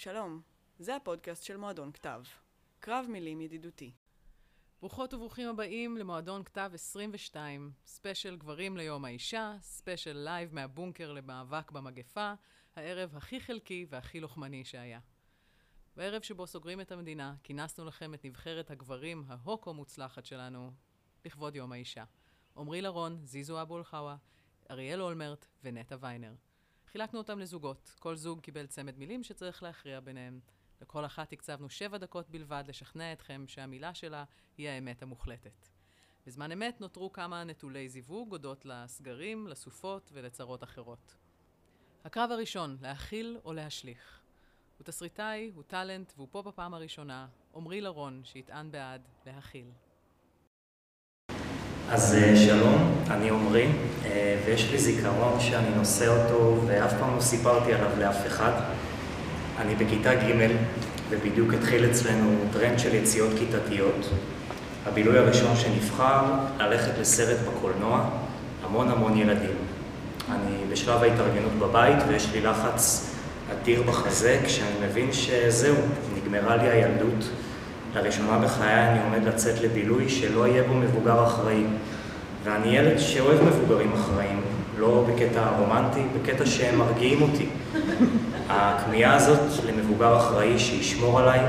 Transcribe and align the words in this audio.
שלום, 0.00 0.40
זה 0.78 0.96
הפודקאסט 0.96 1.42
של 1.42 1.56
מועדון 1.56 1.92
כתב. 1.92 2.22
קרב 2.80 3.06
מילים 3.08 3.40
ידידותי. 3.40 3.92
ברוכות 4.80 5.14
וברוכים 5.14 5.48
הבאים 5.48 5.96
למועדון 5.96 6.44
כתב 6.44 6.70
22, 6.74 7.72
ספיישל 7.86 8.36
גברים 8.36 8.76
ליום 8.76 9.04
האישה, 9.04 9.56
ספיישל 9.60 10.16
לייב 10.16 10.54
מהבונקר 10.54 11.12
למאבק 11.12 11.70
במגפה, 11.70 12.34
הערב 12.76 13.16
הכי 13.16 13.40
חלקי 13.40 13.86
והכי 13.88 14.20
לוחמני 14.20 14.64
שהיה. 14.64 15.00
בערב 15.96 16.22
שבו 16.22 16.46
סוגרים 16.46 16.80
את 16.80 16.92
המדינה, 16.92 17.34
כינסנו 17.42 17.84
לכם 17.84 18.14
את 18.14 18.24
נבחרת 18.24 18.70
הגברים 18.70 19.24
ההו 19.28 19.51
כה 19.51 19.74
מוצלחת 19.74 20.24
שלנו, 20.24 20.72
לכבוד 21.24 21.56
יום 21.56 21.72
האישה. 21.72 22.04
עמרי 22.56 22.82
לרון, 22.82 23.20
זיזו 23.24 23.62
אבו 23.62 23.78
אלחאווה, 23.78 24.16
אריאל 24.70 25.02
אולמרט 25.02 25.46
ונטע 25.64 25.96
ויינר. 26.00 26.34
חילקנו 26.92 27.18
אותם 27.18 27.38
לזוגות, 27.38 27.94
כל 27.98 28.16
זוג 28.16 28.40
קיבל 28.40 28.66
צמד 28.66 28.98
מילים 28.98 29.22
שצריך 29.22 29.62
להכריע 29.62 30.00
ביניהם. 30.00 30.40
לכל 30.80 31.04
אחת 31.04 31.32
הקצבנו 31.32 31.70
שבע 31.70 31.98
דקות 31.98 32.30
בלבד 32.30 32.64
לשכנע 32.68 33.12
אתכם 33.12 33.44
שהמילה 33.46 33.94
שלה 33.94 34.24
היא 34.58 34.68
האמת 34.68 35.02
המוחלטת. 35.02 35.68
בזמן 36.26 36.52
אמת 36.52 36.80
נותרו 36.80 37.12
כמה 37.12 37.44
נטולי 37.44 37.88
זיווג 37.88 38.32
הודות 38.32 38.64
לסגרים, 38.64 39.46
לסופות 39.46 40.10
ולצרות 40.12 40.62
אחרות. 40.62 41.16
הקרב 42.04 42.30
הראשון, 42.30 42.76
להכיל 42.80 43.38
או 43.44 43.52
להשליך. 43.52 44.20
הוא 44.78 44.84
תסריטאי, 44.84 45.50
הוא 45.54 45.62
טאלנט, 45.62 46.12
והוא 46.16 46.28
פה 46.30 46.42
בפעם 46.42 46.74
הראשונה, 46.74 47.28
עמרי 47.54 47.80
לרון, 47.80 48.20
שיטען 48.24 48.70
בעד 48.70 49.02
להכיל. 49.26 49.70
אז 51.90 52.14
אה, 52.14 52.36
שלום, 52.36 52.94
אני 53.10 53.30
עמרי, 53.30 53.66
אה, 54.06 54.36
ויש 54.46 54.70
לי 54.70 54.78
זיכרון 54.78 55.40
שאני 55.40 55.68
נושא 55.76 56.08
אותו 56.08 56.56
ואף 56.66 56.92
פעם 57.00 57.16
לא 57.16 57.20
סיפרתי 57.20 57.74
עליו 57.74 57.88
לאף 57.98 58.26
אחד. 58.26 58.52
אני 59.60 59.74
בכיתה 59.74 60.14
ג' 60.14 60.50
ובדיוק 61.10 61.54
התחיל 61.54 61.90
אצלנו 61.90 62.30
טרנד 62.52 62.78
של 62.78 62.94
יציאות 62.94 63.30
כיתתיות. 63.38 64.08
הבילוי 64.86 65.18
הראשון 65.18 65.56
שנבחר, 65.56 66.22
ללכת 66.58 66.98
לסרט 67.00 67.38
בקולנוע, 67.48 68.04
המון 68.64 68.90
המון 68.90 69.16
ילדים. 69.16 69.56
אני 70.30 70.72
בשלב 70.72 71.02
ההתארגנות 71.02 71.52
בבית 71.58 71.98
ויש 72.08 72.28
לי 72.32 72.40
לחץ 72.40 73.10
אדיר 73.52 73.82
בחזה 73.82 74.40
כשאני 74.44 74.86
מבין 74.86 75.12
שזהו, 75.12 75.76
נגמרה 76.16 76.56
לי 76.56 76.68
הילדות. 76.68 77.24
לראשונה 77.94 78.38
בחיי 78.38 78.88
אני 78.88 78.98
עומד 79.04 79.28
לצאת 79.28 79.60
לבילוי 79.60 80.08
שלא 80.08 80.46
יהיה 80.46 80.62
בו 80.62 80.74
מבוגר 80.74 81.24
אחראי. 81.26 81.64
ואני 82.44 82.76
ילד 82.76 82.98
שאוהב 82.98 83.42
מבוגרים 83.44 83.92
אחראיים, 83.92 84.40
לא 84.78 85.04
בקטע 85.08 85.48
רומנטי, 85.58 86.00
בקטע 86.16 86.46
שהם 86.46 86.78
מרגיעים 86.78 87.22
אותי. 87.22 87.46
הכמיהה 88.50 89.14
הזאת 89.14 89.40
למבוגר 89.66 90.16
אחראי 90.16 90.58
שישמור 90.58 91.20
עליי, 91.20 91.40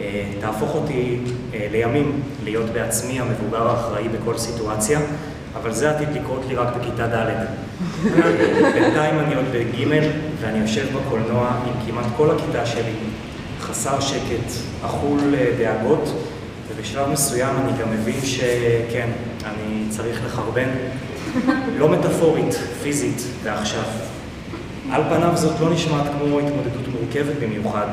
אה, 0.00 0.24
תהפוך 0.40 0.74
אותי 0.74 1.18
אה, 1.54 1.66
לימים 1.70 2.20
להיות 2.44 2.70
בעצמי 2.70 3.20
המבוגר 3.20 3.68
האחראי 3.68 4.08
בכל 4.08 4.38
סיטואציה, 4.38 5.00
אבל 5.56 5.72
זה 5.72 5.90
עתיד 5.90 6.08
לקרות 6.12 6.42
לי 6.48 6.54
רק 6.54 6.76
בכיתה 6.76 7.06
ד'. 7.06 7.12
אה, 7.16 8.72
בינתיים 8.72 9.18
אני 9.18 9.34
עוד 9.34 9.44
בג' 9.52 9.88
ואני 10.40 10.58
יושב 10.58 10.86
בקולנוע 10.96 11.48
עם 11.66 11.86
כמעט 11.86 12.06
כל 12.16 12.30
הכיתה 12.30 12.66
שלי, 12.66 12.92
חסר 13.74 14.00
שקט, 14.00 14.52
אכול 14.86 15.20
דאגות, 15.58 16.12
ובשלב 16.68 17.08
מסוים 17.08 17.56
אני 17.56 17.82
גם 17.82 17.92
מבין 17.92 18.20
שכן, 18.24 19.08
אני 19.44 19.84
צריך 19.90 20.20
לחרבן, 20.26 20.68
לא 21.78 21.88
מטאפורית, 21.88 22.54
פיזית, 22.82 23.22
ועכשיו. 23.42 23.84
על 24.90 25.02
פניו 25.08 25.32
זאת 25.34 25.60
לא 25.60 25.72
נשמעת 25.72 26.06
כמו 26.06 26.38
התמודדות 26.38 26.88
מורכבת 26.88 27.36
במיוחד. 27.42 27.86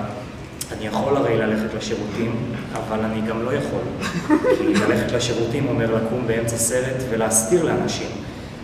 אני 0.72 0.86
יכול 0.88 1.18
הרי 1.18 1.38
ללכת 1.38 1.74
לשירותים, 1.74 2.36
אבל 2.74 3.00
אני 3.00 3.22
גם 3.22 3.46
לא 3.46 3.54
יכול. 3.54 3.82
כי 4.58 4.74
ללכת 4.74 5.12
לשירותים 5.12 5.68
אומר 5.68 5.96
לקום 5.96 6.28
באמצע 6.28 6.58
סרט 6.58 7.04
ולהסתיר 7.10 7.64
לאנשים. 7.64 8.10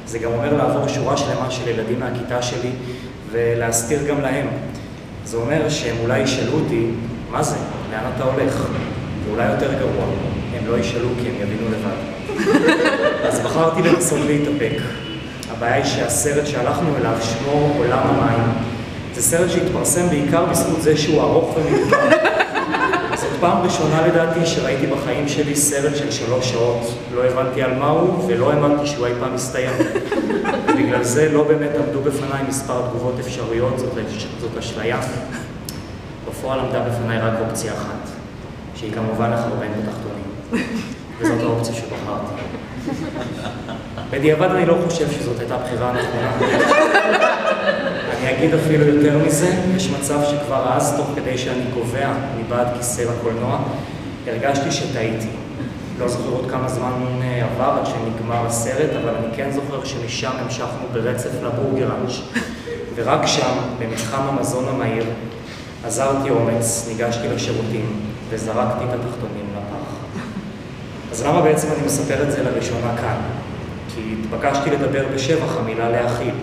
זה 0.06 0.20
גם 0.20 0.32
אומר 0.32 0.54
לעבור 0.54 0.88
שורה 0.88 1.18
שלמה 1.18 1.52
של 1.52 1.68
ילדים 1.68 2.00
מהכיתה 2.00 2.42
שלי 2.42 2.72
ולהסתיר 3.32 4.08
גם 4.08 4.22
להם. 4.22 4.48
זה 5.28 5.38
אומר 5.38 5.70
שהם 5.70 5.96
אולי 6.04 6.20
ישאלו 6.20 6.54
אותי, 6.54 6.86
מה 7.32 7.44
זה? 7.44 7.56
לאן 7.92 8.12
אתה 8.16 8.24
הולך? 8.24 8.68
ואולי 9.26 9.52
יותר 9.52 9.74
גרוע, 9.74 10.06
הם 10.54 10.68
לא 10.68 10.78
ישאלו 10.78 11.10
כי 11.22 11.28
הם 11.30 11.36
יבינו 11.42 11.68
לבד. 11.70 11.98
אז 13.28 13.40
בחרתי 13.40 13.82
לנסות 13.82 14.20
להתאפק. 14.28 14.82
הבעיה 15.52 15.76
היא 15.76 15.84
שהסרט 15.84 16.48
שהלכנו 16.48 16.98
אליו, 16.98 17.18
שמו 17.22 17.74
עולם 17.78 18.00
המים, 18.04 18.44
זה 19.16 19.22
סרט 19.22 19.50
שהתפרסם 19.50 20.10
בעיקר 20.10 20.46
בזכות 20.46 20.82
זה 20.82 20.98
שהוא 20.98 21.22
ארוך 21.22 21.58
ומיוחד. 21.58 22.10
זאת 23.22 23.32
פעם 23.40 23.62
ראשונה 23.62 24.08
לדעתי 24.08 24.46
שראיתי 24.46 24.88
בחיים 24.88 25.28
שלי 25.28 25.56
סרט 25.56 25.96
של 25.96 26.12
שלוש 26.12 26.52
שעות. 26.52 26.94
לא 27.16 27.24
הבנתי 27.24 27.62
על 27.62 27.76
מה 27.76 27.90
הוא, 27.90 28.24
ולא 28.28 28.52
האמנתי 28.52 28.88
שהוא 28.88 29.08
אי 29.08 29.12
פעם 29.20 29.36
מסתיים. 29.36 29.72
בגלל 30.78 31.04
זה 31.04 31.32
לא 31.32 31.44
באמת 31.44 31.72
עמדו 31.76 32.02
בפניי 32.02 32.44
מספר 32.48 32.88
תגובות 32.90 33.20
אפשריות, 33.20 33.80
זאת, 33.80 33.94
זאת 34.40 34.58
אשליה. 34.60 35.00
בפועל 36.30 36.60
עמדה 36.60 36.80
בפניי 36.80 37.20
רק 37.20 37.34
אופציה 37.40 37.74
אחת, 37.74 38.10
שהיא 38.76 38.94
כמובן 38.94 39.32
לחרבן 39.32 39.68
בתחתונים. 39.68 40.28
וזאת 41.20 41.42
האופציה 41.42 41.76
שבחרתי. 41.76 42.42
בדיעבד 44.10 44.52
אני 44.52 44.66
לא 44.66 44.78
חושב 44.86 45.12
שזאת 45.12 45.40
הייתה 45.40 45.58
בחירה 45.58 45.94
נכונה. 45.94 46.32
אני 48.20 48.38
אגיד 48.38 48.54
אפילו 48.54 48.86
יותר 48.86 49.18
מזה, 49.18 49.56
יש 49.76 49.90
מצב 49.90 50.20
שכבר 50.24 50.74
אז, 50.74 50.98
תוך 50.98 51.08
כדי 51.16 51.38
שאני 51.38 51.64
קובע 51.74 52.14
מבעד 52.38 52.68
כיסא 52.78 53.02
לקולנוע, 53.02 53.60
הרגשתי 54.28 54.72
שטעיתי. 54.72 55.28
לא 56.00 56.08
זוכר 56.08 56.30
עוד 56.30 56.52
כמה 56.52 56.70
זמן 56.70 56.92
עבר 57.42 57.80
עד 57.80 57.86
שנגמר 57.86 58.46
הסרט, 58.46 58.90
אבל 59.04 59.16
אני 59.16 59.28
כן 59.36 59.50
זוכר 59.52 59.84
שמשם 59.84 60.32
המשכנו 60.40 60.88
ברצף 60.94 61.30
לבורגראנץ'. 61.44 62.22
ורק 62.96 63.26
שם, 63.26 63.56
במתחם 63.80 64.22
המזון 64.22 64.66
המהיר, 64.70 65.06
עזרתי 65.86 66.30
אומץ, 66.30 66.86
ניגשתי 66.88 67.28
לשירותים 67.28 67.86
וזרקתי 68.30 68.84
את 68.86 68.90
התחתונים 68.90 69.46
לפח. 69.52 70.22
אז 71.12 71.26
למה 71.26 71.42
בעצם 71.42 71.68
אני 71.78 71.86
מספר 71.86 72.24
את 72.24 72.32
זה 72.32 72.44
לראשונה 72.44 72.98
כאן? 73.02 73.18
כי 73.96 74.16
התבקשתי 74.20 74.70
לדבר 74.70 75.06
בשבח 75.16 75.58
המילה 75.58 75.90
להכיל. 75.90 76.34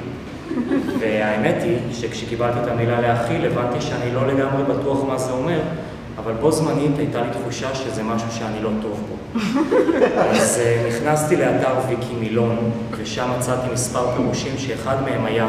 והאמת 1.01 1.63
היא 1.63 1.79
שכשקיבלתי 1.93 2.59
את 2.63 2.69
המילה 2.69 3.01
להכיל 3.01 3.47
הבנתי 3.47 3.81
שאני 3.81 4.15
לא 4.15 4.27
לגמרי 4.27 4.63
בטוח 4.63 5.05
מה 5.05 5.19
זה 5.19 5.33
אומר, 5.33 5.61
אבל 6.25 6.33
בו 6.33 6.53
זמנית 6.53 6.99
הייתה 6.99 7.21
לי 7.21 7.29
תחושה 7.31 7.75
שזה 7.75 8.03
משהו 8.03 8.29
שאני 8.31 8.63
לא 8.63 8.71
טוב 8.83 9.05
בו. 9.09 9.41
אז 10.31 10.61
uh, 10.61 10.89
נכנסתי 10.89 11.37
לאתר 11.37 11.75
ויקי 11.89 12.15
מילון, 12.21 12.71
ושם 12.91 13.29
מצאתי 13.39 13.67
מספר 13.73 14.17
פירושים 14.17 14.59
שאחד 14.59 15.03
מהם 15.03 15.25
היה 15.25 15.49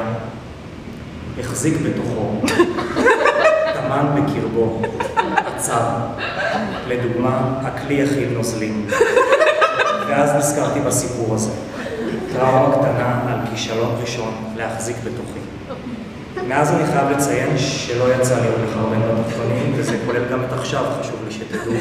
החזיק 1.40 1.74
בתוכו, 1.86 2.42
טמן 3.76 4.06
בקרבו, 4.16 4.82
עצר. 5.46 5.90
לדוגמה, 6.88 7.60
הכלי 7.64 7.94
יכיל 7.94 8.30
נוזלים. 8.34 8.88
ואז 10.08 10.36
נזכרתי 10.36 10.80
בסיפור 10.80 11.36
הזה. 11.36 11.52
טראומה 12.34 12.76
קטנה 12.76 13.34
על 13.34 13.40
כישלון 13.50 13.96
ראשון 14.02 14.34
להחזיק 14.58 14.96
בתוכי. 15.04 15.45
מאז 16.48 16.72
אני 16.72 16.86
חייב 16.86 17.10
לציין 17.10 17.58
שלא 17.58 18.16
יצא 18.16 18.42
לי 18.42 18.48
עוד 18.48 18.60
לחרבן 18.70 19.00
בתחתונים, 19.02 19.74
וזה 19.76 19.98
כולל 20.06 20.26
גם 20.32 20.44
את 20.44 20.54
עכשיו, 20.54 20.86
חשוב 21.02 21.16
לי 21.26 21.32
שתדעו. 21.32 21.74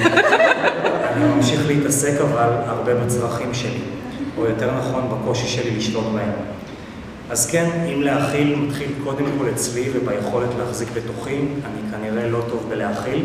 אני 1.13 1.25
ממשיך 1.25 1.67
להתעסק 1.67 2.21
אבל 2.21 2.49
הרבה 2.67 2.95
בצרכים 2.95 3.55
שלי, 3.55 3.81
או 4.39 4.47
יותר 4.47 4.71
נכון 4.79 5.09
בקושי 5.11 5.47
שלי 5.47 5.77
לשלוט 5.77 6.05
בהם. 6.15 6.33
אז 7.31 7.47
כן, 7.47 7.71
אם 7.95 8.03
להכיל 8.03 8.55
מתחיל 8.55 8.89
קודם 9.05 9.25
כל 9.39 9.49
אצלי 9.55 9.91
וביכולת 9.95 10.49
להחזיק 10.59 10.89
בתוכי, 10.95 11.37
אני 11.39 11.91
כנראה 11.91 12.29
לא 12.29 12.41
טוב 12.49 12.67
בלהכיל, 12.69 13.25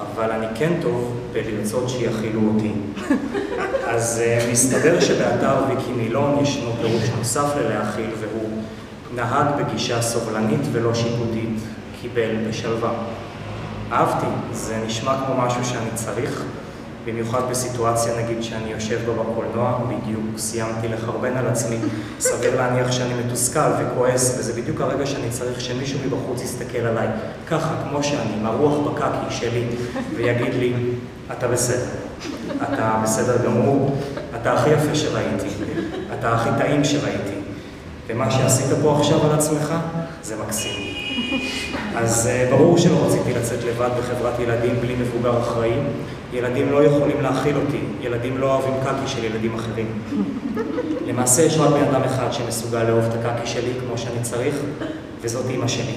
אבל 0.00 0.30
אני 0.30 0.46
כן 0.54 0.72
טוב 0.82 1.16
בלרצות 1.32 1.88
שיכילו 1.88 2.40
אותי. 2.54 2.72
אז 3.94 4.22
uh, 4.24 4.52
מסתבר 4.52 5.00
שבאתר 5.00 5.54
ויקי 5.68 5.92
מילון 5.92 6.38
ישנו 6.42 6.72
פירוש 6.82 7.02
נוסף 7.18 7.52
ללהכיל, 7.56 8.10
והוא 8.20 8.50
נהג 9.14 9.46
בגישה 9.58 10.02
סובלנית 10.02 10.60
ולא 10.72 10.94
שיפוטית, 10.94 11.58
קיבל 12.00 12.48
בשלווה. 12.48 12.92
אהבתי, 13.92 14.26
זה 14.52 14.82
נשמע 14.86 15.16
כמו 15.26 15.36
משהו 15.36 15.64
שאני 15.64 15.90
צריך, 15.94 16.44
במיוחד 17.04 17.40
בסיטואציה 17.50 18.22
נגיד 18.22 18.42
שאני 18.42 18.70
יושב 18.70 19.00
בה 19.06 19.12
בקולנוע, 19.12 19.78
בדיוק 19.88 20.24
סיימתי 20.36 20.88
לחרבן 20.88 21.36
על 21.36 21.46
עצמי, 21.46 21.76
סביר 22.20 22.56
להניח 22.56 22.92
שאני 22.92 23.14
מתוסכל 23.14 23.70
וכועס, 23.80 24.36
וזה 24.38 24.60
בדיוק 24.62 24.80
הרגע 24.80 25.06
שאני 25.06 25.30
צריך 25.30 25.60
שמישהו 25.60 25.98
מבחוץ 26.06 26.42
יסתכל 26.42 26.78
עליי, 26.78 27.08
ככה, 27.48 27.74
כמו 27.88 28.02
שאני, 28.02 28.34
עם 28.40 28.46
הרוח 28.46 28.88
בקקי 28.88 29.30
שלי, 29.30 29.64
ויגיד 30.14 30.54
לי, 30.54 30.74
אתה 31.32 31.48
בסדר, 31.48 31.86
אתה 32.62 33.00
בסדר 33.02 33.44
גמור, 33.44 33.96
אתה 34.40 34.52
הכי 34.52 34.70
יפה 34.70 34.94
שראיתי, 34.94 35.48
אתה 36.18 36.34
הכי 36.34 36.50
טעים 36.58 36.84
שראיתי. 36.84 37.33
ומה 38.06 38.30
שעשית 38.30 38.66
פה 38.82 38.96
עכשיו 38.98 39.26
על 39.26 39.34
עצמך, 39.34 39.74
זה 40.22 40.36
מקסים. 40.36 40.94
אז 41.96 42.30
uh, 42.30 42.50
ברור 42.50 42.78
שלא 42.78 43.06
רציתי 43.06 43.34
לצאת 43.34 43.64
לבד 43.64 43.90
בחברת 43.98 44.40
ילדים 44.40 44.80
בלי 44.80 44.94
מבוגר 44.94 45.40
אחראי. 45.40 45.72
ילדים 46.32 46.72
לא 46.72 46.84
יכולים 46.84 47.20
להכיל 47.20 47.56
אותי, 47.56 47.80
ילדים 48.00 48.38
לא 48.38 48.54
אוהבים 48.54 48.74
קקי 48.84 49.06
של 49.08 49.24
ילדים 49.24 49.54
אחרים. 49.54 49.86
למעשה 51.06 51.42
יש 51.42 51.58
רק 51.58 51.70
בן 51.70 51.84
אדם 51.84 52.02
אחד 52.02 52.32
שמסוגל 52.32 52.82
לאהוב 52.82 53.04
את 53.04 53.24
הקקי 53.24 53.46
שלי 53.46 53.70
כמו 53.86 53.98
שאני 53.98 54.22
צריך, 54.22 54.54
וזאת 55.20 55.50
אימא 55.50 55.68
שלי. 55.68 55.94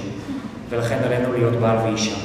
ולכן 0.70 0.98
עלינו 1.04 1.32
להיות 1.32 1.54
בעל 1.54 1.76
ואישה. 1.78 2.16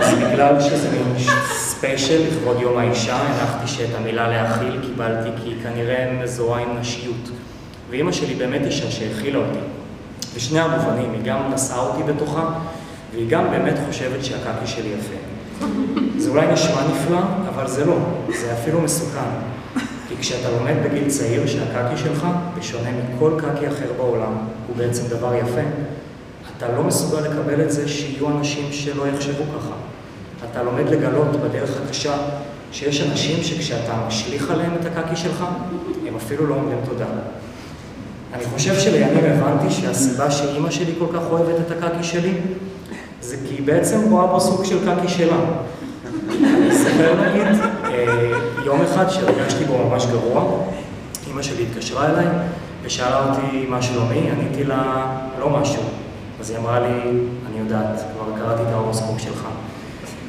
אז 0.00 0.14
בגלל 0.14 0.60
שזה 0.60 0.88
מין 0.90 1.16
ספיישל 1.52 2.22
לכבוד 2.28 2.60
יום 2.60 2.78
האישה, 2.78 3.16
הנחתי 3.16 3.68
שאת 3.68 3.94
המילה 3.94 4.28
להכיל 4.28 4.80
קיבלתי 4.82 5.28
כי 5.44 5.54
כנראה 5.62 6.12
מזוהה 6.22 6.62
עם 6.62 6.78
נשיות. 6.80 7.30
ואימא 7.92 8.12
שלי 8.12 8.34
באמת 8.34 8.60
אישה 8.66 8.90
שהכילה 8.90 9.38
אותי. 9.38 9.58
בשני 10.36 10.60
המובנים, 10.60 11.12
היא 11.12 11.22
גם 11.24 11.52
נשאה 11.54 11.78
אותי 11.78 12.02
בתוכה, 12.02 12.58
והיא 13.12 13.30
גם 13.30 13.50
באמת 13.50 13.74
חושבת 13.88 14.24
שהקקי 14.24 14.66
שלי 14.66 14.88
יפה. 14.88 15.66
זה 16.18 16.30
אולי 16.30 16.52
נשמע 16.52 16.80
נפלא, 16.92 17.18
אבל 17.48 17.68
זה 17.68 17.84
לא, 17.84 17.96
זה 18.40 18.52
אפילו 18.52 18.80
מסוכן. 18.80 19.28
כי 20.08 20.16
כשאתה 20.20 20.50
לומד 20.50 20.74
בגיל 20.84 21.08
צעיר 21.08 21.46
שהקקי 21.46 21.96
שלך, 21.96 22.26
בשונה 22.58 22.88
מכל 22.90 23.32
קקי 23.38 23.68
אחר 23.68 23.92
בעולם, 23.96 24.32
הוא 24.66 24.76
בעצם 24.76 25.08
דבר 25.08 25.34
יפה, 25.34 25.60
אתה 26.56 26.72
לא 26.76 26.82
מסוגל 26.82 27.20
לקבל 27.20 27.60
את 27.62 27.72
זה 27.72 27.88
שיהיו 27.88 28.28
אנשים 28.30 28.72
שלא 28.72 29.06
יחשבו 29.06 29.44
ככה. 29.58 29.74
אתה 30.50 30.62
לומד 30.62 30.88
לגלות 30.88 31.36
בדרך 31.36 31.70
הקשה 31.84 32.14
שיש 32.72 33.02
אנשים 33.02 33.42
שכשאתה 33.42 33.94
משליך 34.06 34.50
עליהם 34.50 34.72
את 34.80 34.86
הקקי 34.86 35.16
שלך, 35.16 35.44
הם 36.06 36.16
אפילו 36.16 36.46
לא 36.46 36.54
אומרים 36.54 36.78
תודה. 36.84 37.06
אני 38.34 38.44
חושב 38.44 38.78
שלימים 38.78 39.24
הבנתי 39.24 39.74
שהסיבה 39.74 40.30
שאימא 40.30 40.70
שלי 40.70 40.92
כל 40.98 41.06
כך 41.14 41.20
אוהבת 41.30 41.54
את 41.66 41.70
הקקי 41.70 42.04
שלי, 42.04 42.32
זה 43.20 43.36
כי 43.48 43.54
היא 43.54 43.66
בעצם 43.66 44.00
רואה 44.10 44.26
בו 44.26 44.40
סוג 44.40 44.64
של 44.64 44.78
קקי 44.78 45.08
שלה. 45.08 45.36
אני 46.28 46.70
אספר 46.70 47.14
נגיד, 47.20 47.46
אה, 47.84 48.30
יום 48.64 48.82
אחד 48.82 49.08
שהרגשתי 49.08 49.64
בו 49.64 49.78
ממש 49.78 50.06
גרוע, 50.06 50.58
אימא 51.26 51.42
שלי 51.42 51.62
התקשרה 51.70 52.10
אליי 52.10 52.26
ושאלה 52.82 53.28
אותי 53.28 53.66
מה 53.68 53.82
שלומי, 53.82 54.30
עניתי 54.30 54.64
לה 54.64 55.06
לא 55.40 55.50
משהו. 55.50 55.82
אז 56.40 56.50
היא 56.50 56.58
אמרה 56.58 56.80
לי, 56.80 57.10
אני 57.50 57.58
יודעת, 57.58 58.02
כבר 58.14 58.38
קראתי 58.38 58.62
את 58.62 58.68
ההורוסקופ 58.72 59.18
שלך. 59.18 59.46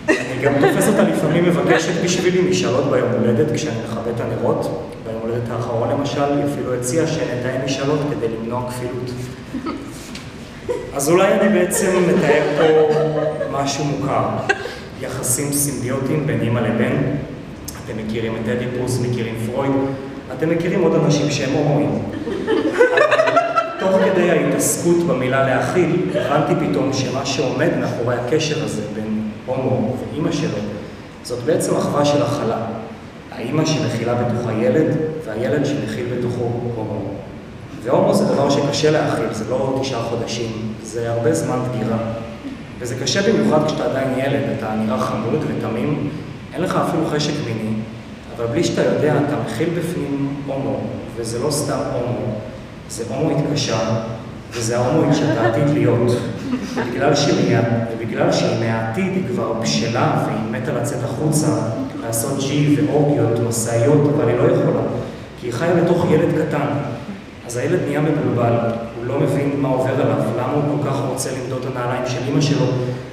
אני 0.10 0.42
גם 0.42 0.54
תופס 0.62 0.88
אותה 0.88 1.04
לפעמים 1.04 1.44
מבקשת 1.44 2.04
בשבילי 2.04 2.50
משאלות 2.50 2.92
ביום 2.92 3.10
הולדת 3.20 3.52
כשאני 3.56 3.78
מכבה 3.86 4.12
את 4.16 4.22
הנרות. 4.22 4.90
ביום 5.06 5.22
הולדת 5.22 5.50
האחרון 5.52 5.83
למשל, 6.04 6.54
אפילו 6.54 6.74
הציעה 6.74 7.08
שנתאם 7.08 7.66
משאלות 7.66 8.00
כדי 8.12 8.28
למנוע 8.28 8.70
כפילות. 8.70 9.12
אז 10.96 11.10
אולי 11.10 11.34
אני 11.34 11.60
בעצם 11.60 11.92
מתאר 12.08 12.44
פה 12.58 12.94
משהו 13.52 13.86
מוכר, 13.86 14.26
יחסים 15.02 15.54
סימביוטיים 15.54 16.28
בין 16.28 16.42
אימא 16.42 16.60
לבן. 16.60 16.96
אתם 17.86 17.94
מכירים 17.98 18.36
את 18.36 18.50
אדיפוס, 18.50 19.00
מכירים 19.00 19.36
פרויד, 19.46 19.72
אתם 20.38 20.50
מכירים 20.50 20.82
עוד 20.82 20.96
אנשים 20.96 21.32
שהם 21.32 21.54
הומואים. 21.54 22.00
תוך 23.80 23.92
כדי 24.06 24.32
ההתעסקות 24.32 24.98
במילה 25.08 25.46
להכיל, 25.46 25.96
הבנתי 26.16 26.54
פתאום 26.68 26.94
שמה 26.94 27.26
שעומד 27.26 27.70
מאחורי 27.80 28.16
הקשר 28.16 28.64
הזה 28.64 28.82
בין 28.96 29.30
הומו 29.46 29.96
ואימא 30.12 30.32
שלו, 30.32 30.58
זאת 31.24 31.44
בעצם 31.44 31.76
אחווה 31.76 32.06
של 32.06 32.24
הכלה. 32.24 32.58
האימא 33.32 33.66
שמכילה 33.66 34.14
בתוכה 34.14 34.54
ילד, 34.54 35.13
והילד 35.26 35.66
שמכיל 35.66 36.06
בתוכו 36.18 36.44
הומו. 36.76 37.02
והומו 37.84 38.14
זה 38.14 38.26
דבר 38.26 38.50
שקשה 38.50 38.92
להכיל, 38.92 39.26
זה 39.32 39.44
לא 39.50 39.80
תשעה 39.82 40.04
חודשים, 40.04 40.52
זה 40.84 41.12
הרבה 41.12 41.34
זמן 41.34 41.60
דגירה. 41.72 41.98
וזה 42.80 42.96
קשה 42.96 43.34
במיוחד 43.34 43.68
כשאתה 43.68 43.86
עדיין 43.86 44.20
ילד, 44.20 44.58
אתה 44.58 44.76
נראה 44.76 45.00
חמוד 45.00 45.40
ותמים, 45.48 46.10
אין 46.54 46.62
לך 46.62 46.80
אפילו 46.88 47.06
חשק 47.06 47.34
מיני, 47.46 47.74
אבל 48.38 48.46
בלי 48.46 48.64
שאתה 48.64 48.84
יודע, 48.84 49.14
אתה 49.28 49.36
מכיל 49.46 49.70
בפנים 49.70 50.36
הומו, 50.48 50.80
וזה 51.16 51.40
לא 51.40 51.52
סתם 51.52 51.78
הומו, 51.94 52.36
זה 52.90 53.04
הומואית 53.10 53.38
קשה, 53.54 53.80
וזה 54.52 54.78
ההומואית 54.78 55.16
שאתה 55.16 55.46
עתיד 55.48 55.70
להיות. 55.70 56.12
ובגלל 56.76 57.16
שהיא, 57.16 57.58
ובגלל 57.94 58.32
שהיא 58.32 58.60
מהעתיד 58.60 59.14
היא 59.14 59.24
כבר 59.28 59.54
בשלה 59.54 60.26
והיא 60.26 60.62
מתה 60.62 60.74
לצאת 60.74 61.04
החוצה, 61.04 61.48
לעשות 62.02 62.40
ג'י 62.40 62.76
ואורגיות, 62.76 63.40
משאיות, 63.50 64.14
אבל 64.16 64.28
היא 64.28 64.38
לא 64.38 64.44
יכולה, 64.44 64.82
כי 65.44 65.50
היא 65.50 65.54
חיה 65.54 65.74
בתוך 65.74 66.06
ילד 66.12 66.30
קטן. 66.42 66.68
אז 67.48 67.58
הילד 67.58 67.80
נהיה 67.86 68.02
מבולבל, 68.02 68.54
הוא 68.98 69.06
לא 69.06 69.20
מבין 69.20 69.52
מה 69.58 69.70
עובר 69.70 69.94
עליו, 69.94 70.18
למה 70.38 70.54
הוא 70.54 70.78
כל 70.78 70.90
כך 70.90 70.96
רוצה 71.10 71.30
למדוד 71.32 71.62
את 71.62 71.76
הנעליים 71.76 72.04
של 72.08 72.20
אמא 72.30 72.42
שלו, 72.42 72.66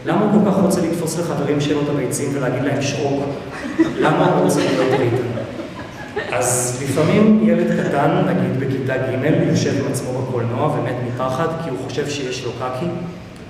למה 0.07 0.21
הוא 0.21 0.45
כל 0.45 0.51
כך 0.51 0.57
רוצה 0.57 0.81
לתפוס 0.81 1.19
לחברים 1.19 1.61
שלו 1.61 1.81
את 1.81 1.89
הביצים 1.89 2.31
ולהגיד 2.35 2.63
להם 2.63 2.83
שרוק, 2.83 3.25
למה 3.99 4.27
הוא 4.27 4.45
רוצה 4.45 4.61
להיות 4.61 5.01
ריטה. 5.01 5.23
אז 6.37 6.81
לפעמים 6.83 7.49
ילד 7.49 7.67
קטן, 7.81 8.23
נגיד 8.27 8.61
בכיתה 8.61 8.97
ג', 8.97 9.49
יושב 9.49 9.85
עם 9.85 9.93
עצמו 9.93 10.23
בקולנוע 10.23 10.67
ומת 10.67 10.95
מפחד 11.07 11.49
כי 11.65 11.71
הוא 11.71 11.79
חושב 11.87 12.09
שיש 12.09 12.45
לו 12.45 12.51
קקי, 12.53 12.87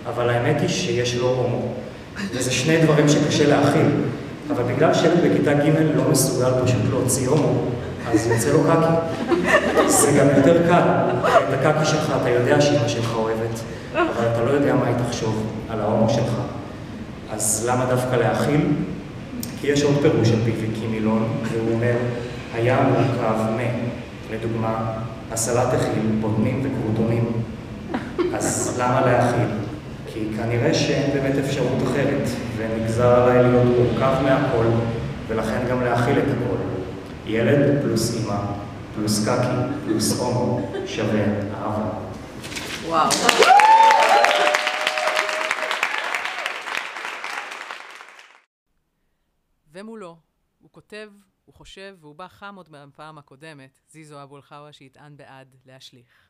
אבל 0.06 0.30
האמת 0.30 0.60
היא 0.60 0.68
שיש 0.68 1.16
לו 1.16 1.28
הומו. 1.28 1.62
וזה 2.34 2.50
שני 2.50 2.82
דברים 2.82 3.08
שקשה 3.08 3.48
להכיל. 3.48 3.86
אבל 4.50 4.62
בגלל 4.74 4.94
שילד 4.94 5.18
בכיתה 5.24 5.54
ג' 5.54 5.96
לא 5.96 6.10
מסוגל 6.10 6.50
פשוט 6.64 6.80
להוציא 6.90 7.28
הומו, 7.28 7.52
אז 8.06 8.26
יוצא 8.26 8.52
לו 8.52 8.64
קקי. 8.64 9.88
זה 9.88 10.12
גם 10.18 10.26
יותר 10.36 10.66
קל, 10.68 10.82
את 11.24 11.66
הקקי 11.66 11.84
שלך 11.84 12.12
אתה 12.20 12.30
יודע 12.30 12.60
שאמא 12.60 12.88
שלך 12.88 13.14
אוהבת, 13.14 13.60
אבל 13.94 14.26
אתה 14.32 14.44
לא 14.44 14.50
יודע 14.50 14.74
מה 14.74 14.86
היא 14.86 14.96
תחשוב 15.06 15.46
על 15.70 15.80
ההומו 15.80 16.10
שלך. 16.10 16.32
אז 17.32 17.66
למה 17.68 17.84
דווקא 17.84 18.16
להכיל? 18.16 18.60
כי 19.60 19.66
יש 19.66 19.82
עוד 19.82 19.94
פירוש 20.02 20.28
על 20.28 20.38
פי 20.44 20.50
ויקי 20.50 20.86
מילון, 20.90 21.28
והוא 21.52 21.72
אומר, 21.74 21.94
היה 22.54 22.80
מורכב 22.82 23.34
מ, 23.56 23.58
לדוגמה, 24.34 24.92
הסלט 25.32 25.74
הכיל 25.74 26.06
בוטנים 26.20 26.62
וקרוטונים. 26.64 27.24
אז 28.34 28.78
למה 28.80 29.00
להכיל? 29.06 29.48
כי 30.06 30.20
כנראה 30.36 30.74
שאין 30.74 31.10
באמת 31.14 31.38
אפשרות 31.44 31.82
אחרת, 31.82 32.28
ונגזר 32.56 33.22
עליי 33.22 33.42
להיות 33.42 33.66
מורכב 33.78 34.22
מהכל, 34.22 34.66
ולכן 35.28 35.58
גם 35.70 35.84
להכיל 35.84 36.18
את 36.18 36.24
הכל. 36.24 36.59
ילד 37.30 37.82
פלוס 37.82 38.14
אימא, 38.14 38.40
פלוס 38.94 39.28
קקי, 39.28 39.84
פלוס 39.84 40.18
הומו, 40.18 40.72
שווה 40.86 41.24
אהבה. 41.54 41.90
וואו. 42.86 43.10
ומולו, 49.72 50.16
הוא 50.60 50.70
כותב, 50.72 51.08
הוא 51.44 51.54
חושב, 51.54 51.96
והוא 52.00 52.14
בא 52.14 52.28
חם 52.28 52.54
עוד 52.56 52.68
מהפעם 52.70 53.18
הקודמת, 53.18 53.78
זיזו 53.92 54.22
אבו 54.22 54.36
אלחאווה 54.36 54.72
שיטען 54.72 55.16
בעד 55.16 55.54
להשליך. 55.66 56.28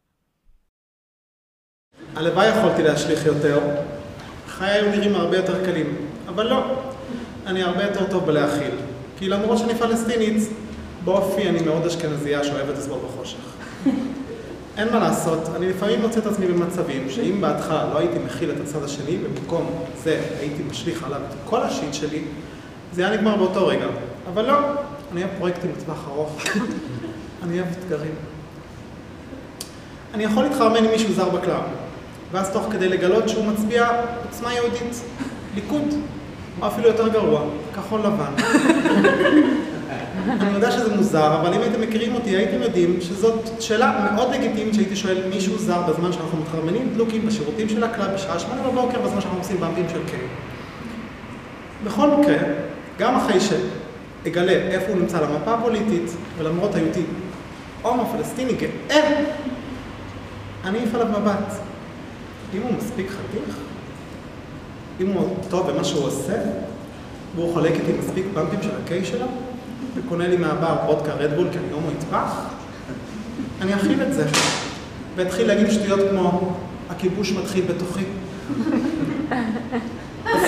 הלוואי 2.16 2.48
יכולתי 2.48 2.82
להשליך 2.82 3.26
יותר, 3.26 3.60
חיי 4.46 4.70
היו 4.70 4.90
נראים 4.90 5.14
הרבה 5.14 5.36
יותר 5.36 5.64
קלים, 5.64 6.10
אבל 6.28 6.46
לא, 6.48 6.82
אני 7.46 7.62
הרבה 7.62 7.82
יותר 7.82 8.10
טוב 8.10 8.26
בלהכיל. 8.26 8.74
כי 9.18 9.28
למרות 9.28 9.58
שאני 9.58 9.74
פלסטינית, 9.74 10.48
באופי 11.04 11.48
אני 11.48 11.62
מאוד 11.62 11.86
אשכנזייה 11.86 12.44
שאוהבת 12.44 12.78
לסבול 12.78 12.98
בחושך. 13.06 13.38
אין 14.76 14.92
מה 14.92 14.98
לעשות, 14.98 15.48
אני 15.56 15.68
לפעמים 15.68 16.00
מוצא 16.00 16.18
את 16.18 16.26
עצמי 16.26 16.46
במצבים 16.46 17.10
שאם 17.10 17.40
בהתחלה 17.40 17.90
לא 17.92 17.98
הייתי 17.98 18.18
מכיל 18.18 18.50
את 18.50 18.56
הצד 18.60 18.84
השני, 18.84 19.18
ובמקום 19.22 19.70
זה 20.02 20.20
הייתי 20.40 20.62
משליך 20.70 21.04
עליו 21.04 21.20
את 21.28 21.34
כל 21.44 21.62
ה 21.62 21.69
shit 21.69 21.94
שלי, 21.94 22.22
זה 22.92 23.06
היה 23.06 23.16
נגמר 23.16 23.36
באותו 23.36 23.66
רגע. 23.66 23.86
אבל 24.32 24.46
לא, 24.46 24.58
אני 25.12 25.22
אוהב 25.22 25.30
פרויקטים 25.38 25.70
לטווח 25.78 26.08
ארוך, 26.08 26.42
אני 27.42 27.60
אוהב 27.60 27.68
אתגרים. 27.78 28.14
אני 30.14 30.24
יכול 30.24 30.42
להתחרמן 30.42 30.84
עם 30.84 30.90
מישהו 30.90 31.14
זר 31.14 31.28
ב 31.28 31.34
club, 31.34 31.62
ואז 32.32 32.50
תוך 32.50 32.66
כדי 32.72 32.88
לגלות 32.88 33.28
שהוא 33.28 33.44
מצביע 33.44 33.88
עוצמה 34.24 34.54
יהודית, 34.54 35.02
ליכוד, 35.54 35.94
או 36.62 36.66
אפילו 36.66 36.88
יותר 36.88 37.08
גרוע, 37.08 37.42
כחול 37.74 38.00
לבן. 38.00 38.32
אני 40.28 40.54
יודע 40.54 40.70
שזה 40.70 40.96
מוזר, 40.96 41.40
אבל 41.40 41.54
אם 41.54 41.60
הייתם 41.60 41.80
מכירים 41.80 42.14
אותי, 42.14 42.30
הייתם 42.30 42.62
יודעים 42.62 43.00
שזאת 43.00 43.48
שאלה 43.60 44.10
מאוד 44.14 44.34
לגיטימית 44.34 44.74
שהייתי 44.74 44.96
שואל 44.96 45.22
מישהו 45.30 45.58
זר 45.58 45.82
בזמן 45.82 46.12
שאנחנו 46.12 46.38
מתחרמנים 46.38 46.90
דלוקים 46.94 47.26
בשירותים 47.26 47.68
של 47.68 47.84
ה 47.84 47.90
club 47.90 48.14
בשעה 48.14 48.38
שמונה 48.38 48.62
בבוקר, 48.62 49.00
בזמן 49.00 49.20
שאנחנו 49.20 49.38
עושים 49.38 49.60
במפים 49.60 49.88
של 49.88 50.00
K. 50.10 50.26
בכל 51.84 52.10
מקרה, 52.10 52.36
גם 52.98 53.16
אחרי 53.16 53.38
שאגלה 53.40 54.52
איפה 54.52 54.92
הוא 54.92 55.00
נמצא 55.00 55.18
על 55.18 55.24
המפה 55.24 55.54
הפוליטית, 55.54 56.10
ולמרות 56.38 56.74
היותי 56.74 57.02
הומו 57.82 58.06
פלסטיני 58.16 58.52
גאה, 58.52 59.24
אני 60.64 60.78
אעיף 60.78 60.94
עליו 60.94 61.06
מבט. 61.06 61.54
אם 62.54 62.62
הוא 62.62 62.72
מספיק 62.78 63.10
חתיך, 63.10 63.56
אם 65.00 65.12
הוא 65.12 65.36
טוב 65.48 65.70
במה 65.70 65.84
שהוא 65.84 66.04
עושה, 66.04 66.36
והוא 67.34 67.54
חולק 67.54 67.72
איתי 67.72 67.92
מספיק 67.98 68.24
במפים 68.34 68.62
של 68.62 68.70
הקיי 68.84 69.04
שלו, 69.04 69.26
וקונה 69.96 70.28
לי 70.28 70.36
מהבר 70.36 70.76
וודקה 70.86 71.12
רדבול 71.12 71.48
כי 71.52 71.58
אני 71.58 71.72
הומו 71.72 71.90
יטבח, 71.90 72.32
אני 73.60 73.74
אכיל 73.74 74.02
את 74.02 74.14
זה. 74.14 74.26
והתחיל 75.16 75.46
להגיד 75.46 75.70
שטויות 75.70 76.00
כמו, 76.10 76.56
הכיבוש 76.90 77.32
מתחיל 77.32 77.64
בתוכי. 77.64 78.04
אז, 80.26 80.42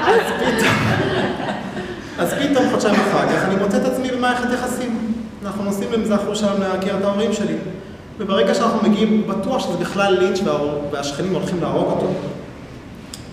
אז 0.00 0.32
פתאום, 0.38 0.74
אז 2.18 2.34
פתאום 2.34 2.70
חודשיים 2.70 2.94
אחר 2.94 3.28
כך 3.28 3.44
אני 3.44 3.56
מוצא 3.56 3.76
את 3.76 3.84
עצמי 3.84 4.10
במערכת 4.10 4.52
יחסים. 4.52 5.12
אנחנו 5.44 5.64
נוסעים 5.64 5.92
למזרח 5.92 6.20
ירושלים 6.24 6.60
להכיר 6.60 6.98
את 6.98 7.04
ההורים 7.04 7.32
שלי. 7.32 7.54
וברגע 8.18 8.54
שאנחנו 8.54 8.88
מגיעים, 8.88 9.22
הוא 9.22 9.34
בטוח 9.34 9.58
שזה 9.58 9.78
בכלל 9.78 10.18
לינץ' 10.18 10.40
והשכנים 10.92 11.34
הולכים 11.34 11.60
להרוג 11.60 11.86
אותו. 11.86 12.12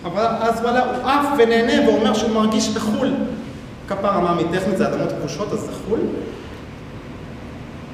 אבל 0.04 0.26
אז 0.26 0.60
וואלה, 0.60 0.84
הוא 0.84 1.10
עף 1.10 1.26
ונהנה 1.38 1.88
ואומר 1.88 2.14
שהוא 2.14 2.30
מרגיש 2.30 2.68
בחו"ל. 2.68 3.14
כפרה 3.88 4.20
מה 4.20 4.34
מטכנית 4.34 4.78
זה 4.78 4.88
אדמות 4.88 5.12
כבושות, 5.12 5.52
אז 5.52 5.60
זה 5.60 5.72
חו"ל. 5.86 6.00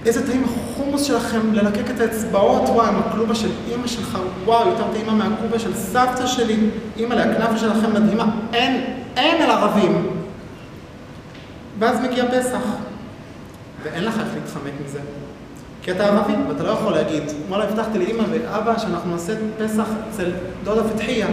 איזה 0.06 0.26
טעים 0.26 0.44
החומוס 0.44 1.02
שלכם, 1.02 1.40
ללקק 1.52 1.90
את 1.90 2.00
האצבעות, 2.00 2.68
וואי, 2.68 2.88
עם 2.88 2.99
הכלובה 2.99 3.35
של 3.35 3.50
אימא 3.68 3.87
שלך, 3.87 4.18
וואו, 4.44 4.68
יותר 4.68 4.85
טעימה 4.92 5.12
מהכלובה 5.12 5.59
של 5.59 5.75
סבתא 5.75 6.26
שלי. 6.26 6.56
אימא, 6.97 7.14
הכנאפה 7.14 7.59
שלכם 7.59 7.94
מדהימה. 7.94 8.26
אין, 8.52 8.85
אין 9.16 9.42
על 9.42 9.50
ערבים. 9.50 10.06
ואז 11.78 12.00
מגיע 12.00 12.25
פסח, 12.30 12.62
ואין 13.82 14.04
לך 14.04 14.18
איך 14.18 14.28
להתחמק 14.35 14.73
מזה. 14.85 14.99
כי 15.82 15.90
אתה 15.90 16.06
ערבי, 16.06 16.32
ואתה 16.49 16.62
לא 16.62 16.70
יכול 16.70 16.92
להגיד, 16.92 17.23
וואלה, 17.49 17.64
הבטחתי 17.64 17.99
לאמא 17.99 18.25
ואבא 18.30 18.78
שאנחנו 18.78 19.11
נעשה 19.11 19.32
פסח 19.59 19.87
אצל 20.11 20.30
דודה 20.64 20.88
פתחיה. 20.88 21.26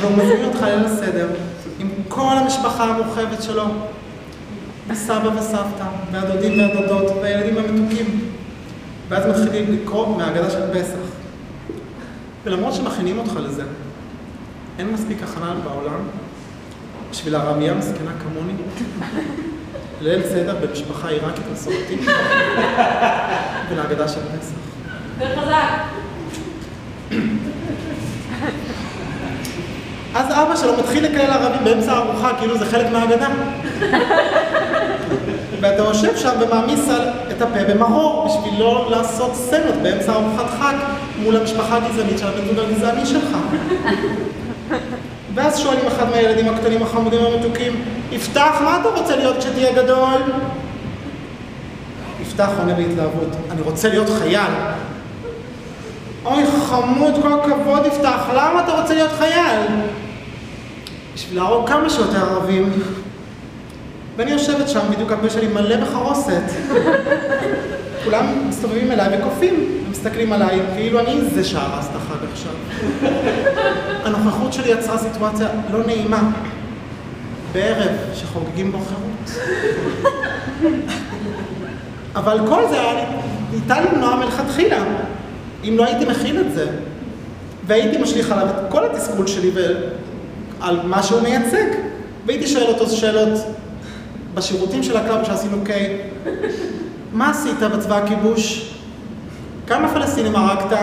והוא 0.00 0.12
מזמין 0.12 0.44
אותך 0.44 0.62
ליל 0.62 0.84
הסדר, 0.84 1.28
כל 2.08 2.36
המשפחה 2.36 2.84
המורחבת 2.84 3.42
שלו, 3.42 3.64
וסבא 4.88 5.28
וסבתא, 5.38 5.86
והדודים 6.12 6.58
והדודות, 6.58 7.12
והילדים 7.22 7.58
המתוקים. 7.58 8.20
ואז 9.08 9.26
מתחילים 9.26 9.72
לקרוא 9.72 10.16
מהאגדה 10.16 10.50
של 10.50 10.72
פסח. 10.72 10.98
ולמרות 12.44 12.74
שמכינים 12.74 13.18
אותך 13.18 13.32
לזה, 13.42 13.62
אין 14.78 14.92
מספיק 14.92 15.22
הכנה 15.22 15.54
בעולם 15.64 16.00
בשביל 17.10 17.34
ערבייה 17.34 17.74
מסכנה 17.74 18.10
כמוני 18.22 18.52
ליל 20.02 20.22
סדר 20.22 20.56
במשפחה 20.66 21.08
עיראקית 21.08 21.44
מסורתית 21.52 22.00
ולהגדה 23.70 24.08
של 24.08 24.20
פסח. 24.20 24.54
יותר 25.20 25.40
חזק. 25.40 25.95
אז 30.16 30.26
אבא 30.30 30.56
שלו 30.56 30.72
מתחיל 30.78 31.04
לקלל 31.04 31.30
ערבים 31.30 31.64
באמצע 31.64 31.92
הארוחה, 31.92 32.30
כאילו 32.38 32.58
זה 32.58 32.66
חלק 32.66 32.86
מההגדה. 32.92 33.28
ואתה 35.60 35.82
יושב 35.82 36.16
שם 36.16 36.30
ומעמיס 36.40 36.88
על 36.88 37.08
את 37.30 37.42
הפה 37.42 37.64
במרור 37.68 38.28
בשביל 38.28 38.60
לא 38.60 38.86
לעשות 38.90 39.34
סצנות 39.34 39.74
באמצע 39.82 40.12
ארוחת 40.12 40.50
חג 40.60 40.74
מול 41.22 41.36
המשפחה 41.36 41.76
הגזענית 41.76 42.18
של 42.18 42.26
הבן 42.26 42.46
זוג 42.46 42.58
הגזעני 42.58 43.06
שלך. 43.06 43.36
ואז 45.34 45.58
שואלים 45.58 45.86
אחד 45.86 46.10
מהילדים 46.10 46.48
הקטנים 46.48 46.82
החמודים 46.82 47.20
המתוקים, 47.24 47.84
יפתח, 48.12 48.60
מה 48.64 48.78
אתה 48.80 48.88
רוצה 49.00 49.16
להיות 49.16 49.38
כשתהיה 49.38 49.72
גדול? 49.72 50.22
יפתח 52.22 52.48
עונה 52.58 52.74
בהתלהבות, 52.74 53.28
אני 53.50 53.60
רוצה 53.62 53.88
להיות 53.88 54.08
חייל. 54.18 54.52
אוי 56.24 56.44
חמוד, 56.46 57.14
כל 57.22 57.32
הכבוד 57.32 57.86
יפתח, 57.86 58.20
למה 58.34 58.64
אתה 58.64 58.80
רוצה 58.80 58.94
להיות 58.94 59.12
חייל? 59.18 59.60
בשביל 61.16 61.38
להרוג 61.38 61.68
כמה 61.68 61.90
שיותר 61.90 62.24
ערבים. 62.24 62.72
ואני 64.16 64.30
יושבת 64.30 64.68
שם, 64.68 64.80
בדיוק 64.90 65.12
הפה 65.12 65.30
שלי 65.30 65.48
מלא 65.48 65.76
בחרוסת. 65.76 66.42
כולם 68.04 68.48
מסתובבים 68.48 68.92
אליי 68.92 69.18
וקופים, 69.18 69.82
ומסתכלים 69.86 70.32
עליי, 70.32 70.60
כאילו 70.74 71.00
אני 71.00 71.20
זה 71.34 71.44
שהרס 71.44 71.86
את 71.90 71.96
החג 71.96 72.24
עכשיו. 72.32 72.52
הנוכחות 74.04 74.52
שלי 74.52 74.70
יצרה 74.70 74.98
סיטואציה 74.98 75.48
לא 75.72 75.86
נעימה. 75.86 76.30
בערב 77.52 77.92
שחוגגים 78.14 78.72
בו 78.72 78.78
חירות. 78.78 79.46
אבל 82.16 82.40
כל 82.48 82.62
זה 82.70 82.80
היה 82.80 83.06
ניתן 83.52 83.84
למנוע 83.84 84.16
מלכתחילה, 84.16 84.84
אם 85.64 85.74
לא 85.76 85.84
הייתי 85.84 86.04
מכיל 86.04 86.40
את 86.40 86.54
זה. 86.54 86.66
והייתי 87.66 87.98
משליך 87.98 88.32
עליו 88.32 88.46
את 88.46 88.70
כל 88.70 88.84
התסכול 88.86 89.26
שלי 89.26 89.50
ועל 90.60 90.80
מה 90.84 91.02
שהוא 91.02 91.20
מייצג. 91.20 91.66
והייתי 92.26 92.46
שואל 92.46 92.66
אותו 92.66 92.90
שאלות 92.90 93.40
בשירותים 94.34 94.82
של 94.82 94.96
ה 94.96 95.02
club 95.02 95.24
שעשינו 95.24 95.56
K, 95.64 96.00
מה 97.12 97.30
עשית 97.30 97.58
בצבא 97.60 97.96
הכיבוש? 97.96 98.72
כמה 99.66 99.88
פלסטינים 99.88 100.36
הרגת? 100.36 100.78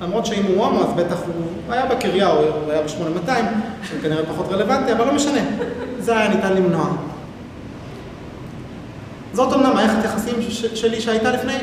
למרות 0.00 0.26
שאם 0.26 0.42
הוא 0.44 0.64
הומו, 0.64 0.80
אז 0.80 0.92
בטח 0.96 1.16
הוא 1.26 1.72
היה 1.72 1.86
בקריה, 1.86 2.26
הוא 2.26 2.42
היה 2.68 2.82
ב-8200, 2.82 3.30
שכנראה 3.82 4.26
פחות 4.26 4.46
רלוונטי, 4.52 4.92
אבל 4.92 5.06
לא 5.06 5.14
משנה. 5.14 5.40
זה 5.98 6.18
היה 6.18 6.28
ניתן 6.28 6.52
למנוע. 6.52 6.88
זאת 9.32 9.52
אומנם 9.52 9.74
מערכת 9.74 10.04
יחסים 10.04 10.34
שלי 10.74 11.00
שהייתה 11.00 11.30
לפני 11.30 11.54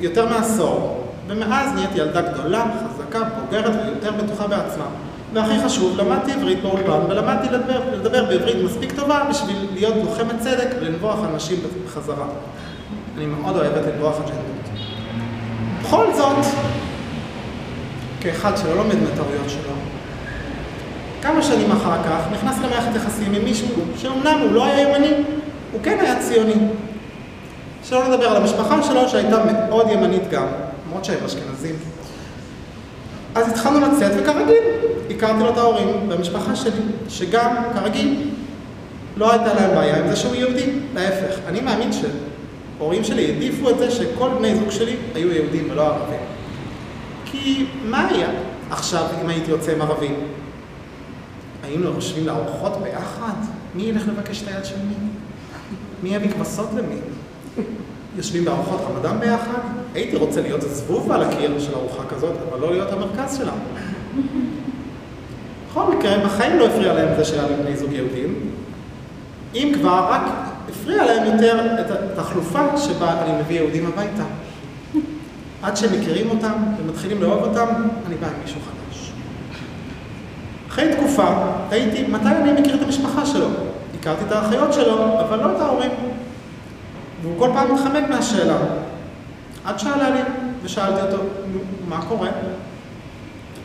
יותר 0.00 0.28
מעשור, 0.28 1.04
ומאז 1.28 1.72
נהייתי 1.74 1.98
ילדה 1.98 2.20
גדולה, 2.20 2.64
חזקה, 2.64 3.20
בוגרת 3.24 3.72
ויותר 3.84 4.12
בטוחה 4.12 4.46
בעצמה. 4.46 4.86
והכי 5.36 5.64
חשוב, 5.64 5.98
למדתי 5.98 6.32
עברית 6.32 6.62
באולפן, 6.62 6.98
ולמדתי 7.08 7.48
לדבר, 7.48 7.80
לדבר 7.92 8.24
בעברית 8.24 8.56
מספיק 8.64 8.92
טובה 8.92 9.24
בשביל 9.30 9.56
להיות 9.72 9.94
לוחמת 10.04 10.38
צדק 10.38 10.68
ולנבוח 10.80 11.18
אנשים 11.34 11.58
בחזרה. 11.86 12.26
אני 13.16 13.26
מאוד 13.26 13.56
אוהבת 13.56 13.86
לנבוח 13.86 14.16
אג'נדות. 14.16 14.80
בכל 15.82 16.06
זאת, 16.16 16.46
כאחד 18.20 18.56
שלא 18.56 18.76
לומד 18.76 18.94
מהטעויות 18.94 19.48
שלו, 19.48 19.72
כמה 21.22 21.42
שנים 21.42 21.72
אחר 21.72 22.02
כך 22.04 22.32
נכנס 22.32 22.56
למערכת 22.58 22.96
יחסים 22.96 23.34
עם 23.34 23.44
מישהו 23.44 23.68
שאומנם 23.96 24.38
הוא 24.42 24.52
לא 24.52 24.64
היה 24.64 24.88
ימני, 24.88 25.12
הוא 25.72 25.80
כן 25.82 25.98
היה 26.00 26.20
ציוני. 26.20 26.54
שלא 27.84 28.08
לדבר 28.08 28.28
על 28.28 28.36
המשפחה 28.36 28.82
שלו 28.82 29.08
שהייתה 29.08 29.36
מאוד 29.44 29.86
ימנית 29.90 30.30
גם, 30.30 30.46
למרות 30.86 31.04
שהם 31.04 31.24
אשכנזים. 31.24 31.74
אז 33.36 33.48
התחלנו 33.48 33.80
לצאת, 33.80 34.12
וכרגיל, 34.16 34.62
הכרתי 35.10 35.40
לו 35.40 35.50
את 35.50 35.58
ההורים 35.58 35.88
והמשפחה 36.08 36.56
שלי, 36.56 36.80
שגם, 37.08 37.56
כרגיל, 37.74 38.30
לא 39.16 39.32
הייתה 39.32 39.54
להם 39.54 39.74
בעיה 39.74 39.96
עם 39.96 40.08
זה 40.08 40.16
שהוא 40.16 40.34
יהודי. 40.34 40.70
להפך, 40.94 41.38
אני 41.48 41.60
מאמין 41.60 41.90
שהורים 41.92 43.04
שלי 43.04 43.24
העדיפו 43.24 43.70
את 43.70 43.78
זה 43.78 43.90
שכל 43.90 44.28
בני 44.38 44.56
זוג 44.56 44.70
שלי 44.70 44.96
היו 45.14 45.32
יהודים 45.32 45.68
ולא 45.70 45.86
ערבים. 45.86 46.20
כי 47.24 47.66
מה 47.84 48.08
היה 48.08 48.28
עכשיו 48.70 49.04
אם 49.22 49.28
הייתי 49.28 49.50
יוצא 49.50 49.72
עם 49.72 49.82
ערבים? 49.82 50.14
היינו 51.64 51.84
יושבים 51.84 52.26
לארוחות 52.26 52.72
ביחד? 52.82 53.34
מי 53.74 53.82
ילך 53.82 54.02
לבקש 54.08 54.42
את 54.42 54.48
היד 54.48 54.64
של 54.64 54.76
מי? 54.88 54.94
מי 56.02 56.14
יביא 56.14 56.30
כבשות 56.30 56.68
למי? 56.76 57.00
יושבים 58.16 58.44
בארוחות 58.44 58.80
רמדאן 58.90 59.20
ביחד? 59.20 59.58
הייתי 59.94 60.16
רוצה 60.16 60.40
להיות 60.40 60.60
זבוב 60.60 61.12
על 61.12 61.22
הקיר 61.22 61.60
של 61.60 61.74
ארוחה 61.74 62.02
כזאת, 62.08 62.34
אבל 62.50 62.60
לא 62.60 62.70
להיות 62.70 62.92
המרכז 62.92 63.36
שלה. 63.36 63.52
בכל 65.70 65.94
מקרה, 65.94 66.18
בחיים 66.24 66.58
לא 66.58 66.66
הפריע 66.66 66.92
להם 66.94 67.08
זה 67.16 67.24
שהיה 67.24 67.48
לי 67.48 67.54
בני 67.62 67.76
זוג 67.76 67.92
יהודים. 67.92 68.50
אם 69.54 69.72
כבר, 69.74 70.06
רק 70.10 70.22
הפריע 70.68 71.04
להם 71.04 71.32
יותר 71.32 71.80
את 71.80 72.18
התחלופה 72.18 72.78
שבה 72.78 73.22
אני 73.22 73.42
מביא 73.42 73.56
יהודים 73.56 73.86
הביתה. 73.86 74.24
עד 75.62 75.76
שהם 75.76 76.00
מכירים 76.00 76.30
אותם 76.30 76.52
ומתחילים 76.80 77.22
לאהוב 77.22 77.42
אותם, 77.42 77.66
אני 78.06 78.14
בא 78.14 78.26
עם 78.26 78.32
מישהו 78.42 78.60
חדש. 78.60 79.10
אחרי 80.68 80.94
תקופה, 80.96 81.26
תהיתי 81.68 82.02
מתי 82.02 82.28
אני 82.28 82.60
מכיר 82.60 82.74
את 82.74 82.82
המשפחה 82.82 83.26
שלו. 83.26 83.46
הכרתי 84.00 84.24
את 84.26 84.32
האחיות 84.32 84.72
שלו, 84.72 85.20
אבל 85.20 85.38
לא 85.38 85.56
את 85.56 85.60
ההורים. 85.60 85.90
והוא 87.26 87.38
כל 87.38 87.50
פעם 87.54 87.74
מתחמק 87.74 88.04
מהשאלה. 88.10 88.56
עד 89.64 89.78
שעלה 89.78 90.10
לי, 90.10 90.20
ושאלתי 90.62 91.00
אותו, 91.00 91.22
מה 91.88 92.00
קורה? 92.08 92.28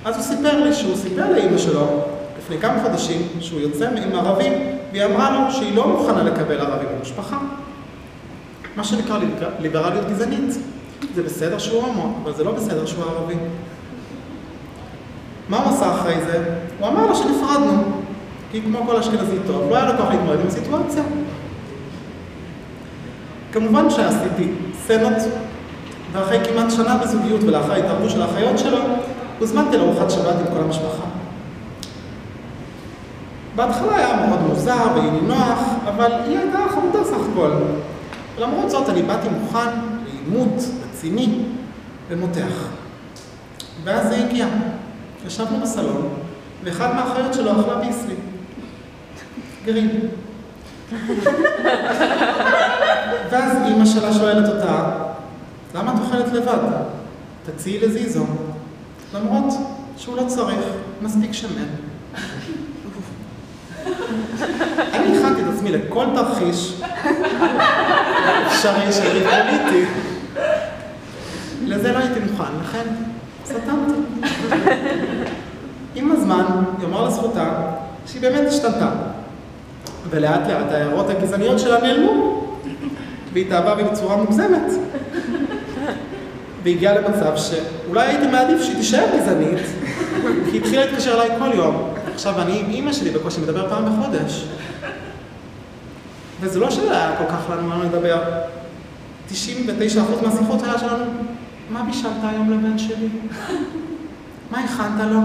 אז 0.05 0.15
הוא 0.15 0.23
סיפר 0.23 0.63
לי 0.63 0.73
שהוא 0.73 0.95
סיפר 0.95 1.31
לאימא 1.31 1.57
שלו, 1.57 1.87
לפני 2.39 2.57
כמה 2.57 2.83
חודשים, 2.83 3.21
שהוא 3.39 3.61
יוצא 3.61 3.89
עם 3.89 4.15
ערבים, 4.15 4.53
והיא 4.91 5.05
אמרה 5.05 5.31
לו 5.31 5.51
שהיא 5.51 5.75
לא 5.75 5.87
מוכנה 5.87 6.23
לקבל 6.23 6.59
ערבים 6.59 6.87
במשפחה. 6.97 7.37
מה 8.75 8.83
שנקרא 8.83 9.17
ליברליות 9.59 10.05
גזענית. 10.09 10.57
זה 11.15 11.23
בסדר 11.23 11.57
שהוא 11.57 11.83
הומו, 11.83 12.13
אבל 12.23 12.33
זה 12.33 12.43
לא 12.43 12.51
בסדר 12.51 12.85
שהוא 12.85 13.03
ערבי. 13.03 13.35
מה 15.49 15.57
הוא 15.57 15.73
עשה 15.73 15.91
אחרי 15.91 16.15
זה? 16.25 16.43
הוא 16.79 16.87
אמר 16.87 17.05
לו 17.05 17.15
שנפרדנו. 17.15 17.83
כי 18.51 18.61
כמו 18.61 18.79
כל 18.87 18.95
אשכנזי 18.95 19.37
טוב, 19.47 19.69
לא 19.69 19.75
היה 19.75 19.91
לו 19.91 19.97
כוח 19.97 20.09
להתמודד 20.09 20.39
עם 20.39 20.47
הסיטואציה. 20.47 21.03
כמובן 23.51 23.89
שעשיתי 23.89 24.51
סצנות, 24.83 25.17
ואחרי 26.11 26.45
כמעט 26.45 26.71
שנה 26.71 26.97
בזוגיות 26.97 27.43
ולאחר 27.43 27.71
ההתערבות 27.71 28.09
של 28.09 28.21
האחיות 28.21 28.59
שלו, 28.59 28.77
הוזמנתי 29.39 29.77
לארוחת 29.77 30.11
שבת 30.11 30.35
עם 30.39 30.55
כל 30.55 30.63
המשפחה. 30.63 31.03
בהתחלה 33.55 33.95
היה 33.95 34.27
מאוד 34.27 34.41
מוזר 34.41 34.87
ואי 34.95 35.11
נינוח, 35.11 35.59
אבל 35.87 36.11
היא 36.25 36.37
הייתה 36.37 36.57
חמודה 36.69 37.03
סך 37.03 37.17
הכל. 37.31 37.51
למרות 38.39 38.69
זאת, 38.69 38.89
אני 38.89 39.01
באתי 39.01 39.27
מוכן 39.29 39.69
לעימות 40.05 40.63
רציני 40.89 41.39
ומותח. 42.09 42.67
ואז 43.83 44.07
זה 44.07 44.25
הגיע. 44.25 44.47
ישבנו 45.27 45.59
בסלון, 45.61 46.09
ואחד 46.63 46.95
מהאחיות 46.95 47.33
שלו 47.33 47.51
אכלה 47.51 47.75
ביסלי. 47.75 48.15
גרעין. 49.65 49.99
ואז 53.31 53.57
אימא 53.65 53.85
שלה 53.85 54.13
שואלת 54.13 54.49
אותה, 54.49 54.89
למה 55.75 55.93
את 55.93 55.99
אוכלת 55.99 56.33
לבד? 56.33 56.57
תציעי 57.45 57.79
לזיזו. 57.79 58.25
למרות 59.13 59.53
שהוא 59.97 60.17
לא 60.17 60.23
צריך, 60.27 60.59
מספיק 61.01 61.33
שמן. 61.33 61.65
אני 64.93 65.17
הכנתי 65.17 65.41
את 65.41 65.47
עצמי 65.53 65.71
לכל 65.71 66.05
תרחיש 66.15 66.81
אפשרי 68.47 68.91
של 68.91 69.07
ריב 69.07 69.29
פוליטי. 69.29 69.85
לזה 71.65 71.91
לא 71.91 71.97
הייתי 71.97 72.19
מוכן, 72.19 72.51
לכן 72.61 72.83
סתמתי. 73.45 73.93
עם 75.95 76.11
הזמן, 76.11 76.45
יאמר 76.81 77.07
לזכותה, 77.07 77.49
שהיא 78.05 78.21
באמת 78.21 78.47
השתנתה. 78.47 78.89
ולאט 80.09 80.47
לאט 80.47 80.71
ההערות 80.71 81.09
הגזעניות 81.09 81.59
שלה 81.59 81.81
נעלמו, 81.81 82.43
והיא 83.33 83.45
התאהבה 83.45 83.75
בי 83.75 83.83
בצורה 83.83 84.17
מוגזמת. 84.17 84.71
והגיעה 86.63 86.93
למצב 86.99 87.37
שאולי 87.37 88.07
הייתי 88.07 88.27
מעדיף 88.27 88.61
שהיא 88.61 88.75
תישאר 88.75 89.05
גזענית, 89.15 89.59
כי 90.21 90.51
היא 90.51 90.61
התחילה 90.61 90.85
להתקשר 90.85 91.13
אליי 91.13 91.39
כל 91.39 91.57
יום. 91.57 91.93
עכשיו 92.13 92.41
אני 92.41 92.59
עם 92.59 92.69
אימא 92.69 92.93
שלי 92.93 93.09
בקושי 93.09 93.41
מדבר 93.41 93.69
פעם 93.69 93.85
בחודש. 93.85 94.45
וזה 96.41 96.59
לא 96.59 96.71
שהיה 96.71 97.15
כל 97.17 97.25
כך 97.25 97.49
לנו 97.49 97.67
מה 97.67 97.83
לדבר. 97.83 98.21
99% 99.29 99.33
מהשיחות 100.23 100.63
היה 100.63 100.79
שלנו, 100.79 101.05
מה 101.69 101.83
בישלת 101.83 102.11
היום 102.23 102.51
לבן 102.51 102.77
שלי? 102.77 103.07
מה 104.51 104.59
הכנת 104.59 105.11
לו? 105.11 105.19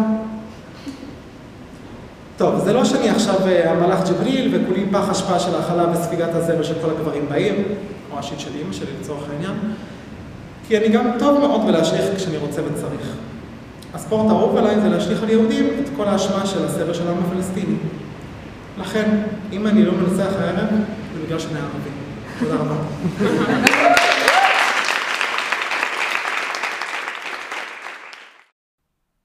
טוב, 2.37 2.65
זה 2.65 2.73
לא 2.73 2.85
שאני 2.85 3.11
עכשיו 3.11 3.49
אה, 3.49 3.71
המלאך 3.71 4.09
ג'בריל 4.09 4.55
וכולי 4.55 4.87
פח 4.93 5.11
אשפה 5.11 5.39
של 5.39 5.55
ההכלה 5.55 5.91
וספיגת 5.91 6.35
הזבל 6.35 6.63
של 6.63 6.75
כל 6.83 6.91
הגברים 6.91 7.29
בעיר, 7.29 7.55
או 8.13 8.19
השיט 8.19 8.41
של 8.41 8.55
אימא 8.55 8.73
שלי 8.73 8.87
לצורך 9.01 9.31
העניין, 9.31 9.55
כי 10.69 10.79
אני 10.79 10.89
גם 10.89 11.11
טוב 11.19 11.39
מאוד 11.39 11.67
בלהשליך 11.67 12.05
כשאני 12.17 12.37
רוצה 12.37 12.63
וצריך. 12.63 13.17
הספורט 13.95 14.31
האהוב 14.31 14.57
עליי 14.57 14.81
זה 14.81 14.89
להשליך 14.89 15.23
על 15.23 15.31
יהודים 15.31 15.67
את 15.81 15.89
כל 15.97 16.05
האשמה 16.09 16.47
של 16.47 16.65
הסבל 16.65 16.95
של 16.95 17.09
העם 17.09 17.19
הפלסטיני. 17.19 17.77
לכן, 18.79 19.23
אם 19.53 19.67
אני 19.67 19.85
לא 19.85 19.93
מנצח 19.93 20.33
הערב, 20.39 20.69
זה 21.15 21.23
בגלל 21.27 21.39
שאני 21.39 21.59
ערבי. 21.59 21.91
תודה 22.39 22.55
רבה. 22.55 22.75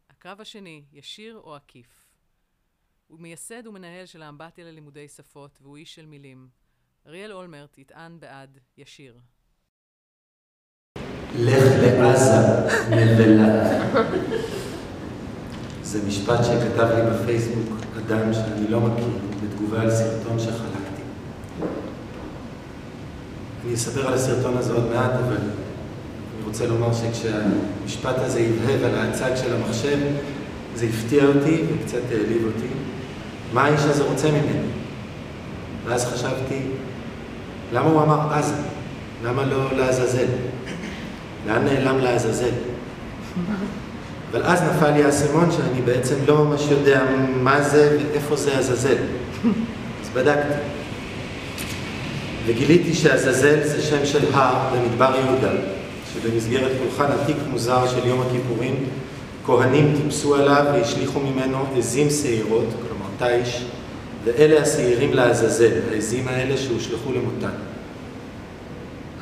הקרב 0.09 0.41
השני, 0.41 0.83
ישיר 0.93 1.39
או 1.43 1.55
עקיף? 1.55 2.00
הוא 3.11 3.19
מייסד 3.19 3.67
ומנהל 3.67 4.05
של 4.05 4.21
האמבטיה 4.21 4.65
ללימודי 4.65 5.07
שפות, 5.07 5.59
והוא 5.61 5.77
איש 5.77 5.95
של 5.95 6.05
מילים. 6.05 6.47
אריאל 7.07 7.33
אולמרט 7.33 7.77
יטען 7.77 8.19
בעד 8.19 8.57
ישיר. 8.77 9.19
לך 11.35 11.63
לעזה, 11.99 12.31
נבלה. 12.89 13.81
זה 15.83 16.07
משפט 16.07 16.39
שכתב 16.43 16.87
לי 16.95 17.01
בפייסבוק 17.11 17.77
אדם 17.97 18.33
שאני 18.33 18.67
לא 18.67 18.79
מכיר, 18.79 19.17
בתגובה 19.43 19.81
על 19.81 19.91
סרטון 19.91 20.39
שחלקתי. 20.39 21.01
אני 23.65 23.73
אספר 23.73 24.07
על 24.07 24.13
הסרטון 24.13 24.57
הזה 24.57 24.73
עוד 24.73 24.85
מעט, 24.85 25.11
אבל 25.11 25.37
אני 25.37 26.45
רוצה 26.45 26.67
לומר 26.67 26.93
שכשהמשפט 26.93 28.15
הזה 28.17 28.39
הבהב 28.39 28.83
על 28.83 28.99
הצג 28.99 29.31
של 29.35 29.53
המחשב, 29.53 29.97
זה 30.75 30.85
הפתיע 30.85 31.25
אותי 31.25 31.63
וקצת 31.73 32.01
העליב 32.11 32.45
אותי. 32.45 32.80
מה 33.53 33.63
האיש 33.63 33.81
הזה 33.81 34.03
רוצה 34.03 34.27
ממני? 34.27 34.67
ואז 35.85 36.05
חשבתי, 36.05 36.59
למה 37.73 37.89
הוא 37.89 38.01
אמר 38.01 38.33
עזה? 38.33 38.53
למה 39.23 39.45
לא 39.45 39.77
לעזאזל? 39.77 40.25
לאן 41.47 41.65
נעלם 41.65 41.97
לעזאזל? 41.97 42.51
אבל 44.31 44.43
אז 44.43 44.61
נפל 44.61 44.91
לי 44.91 45.03
האסימון 45.03 45.51
שאני 45.51 45.81
בעצם 45.81 46.15
לא 46.27 46.45
ממש 46.45 46.61
יודע 46.69 47.03
מה 47.41 47.61
זה 47.61 47.97
ואיפה 47.97 48.35
זה 48.35 48.57
עזאזל. 48.57 48.97
אז 50.01 50.09
בדקתי. 50.13 50.53
וגיליתי 52.45 52.93
שעזאזל 52.93 53.63
זה 53.63 53.81
שם 53.81 54.05
של 54.05 54.33
הר 54.33 54.75
במדבר 54.75 55.15
יהודה, 55.25 55.51
שבמסגרת 56.13 56.71
פולחן 56.83 57.11
עתיק 57.11 57.37
מוזר 57.51 57.87
של 57.87 58.07
יום 58.07 58.21
הכיפורים, 58.21 58.75
כהנים 59.45 59.95
טיפסו 60.03 60.35
עליו 60.35 60.65
והשליכו 60.73 61.19
ממנו 61.19 61.65
עזים 61.77 62.09
שעירות, 62.09 62.67
תיש, 63.21 63.65
ואלה 64.23 64.61
השעירים 64.61 65.13
לעזאזל, 65.13 65.71
העזים 65.91 66.27
האלה 66.27 66.57
שהושלכו 66.57 67.11
למותן. 67.11 67.55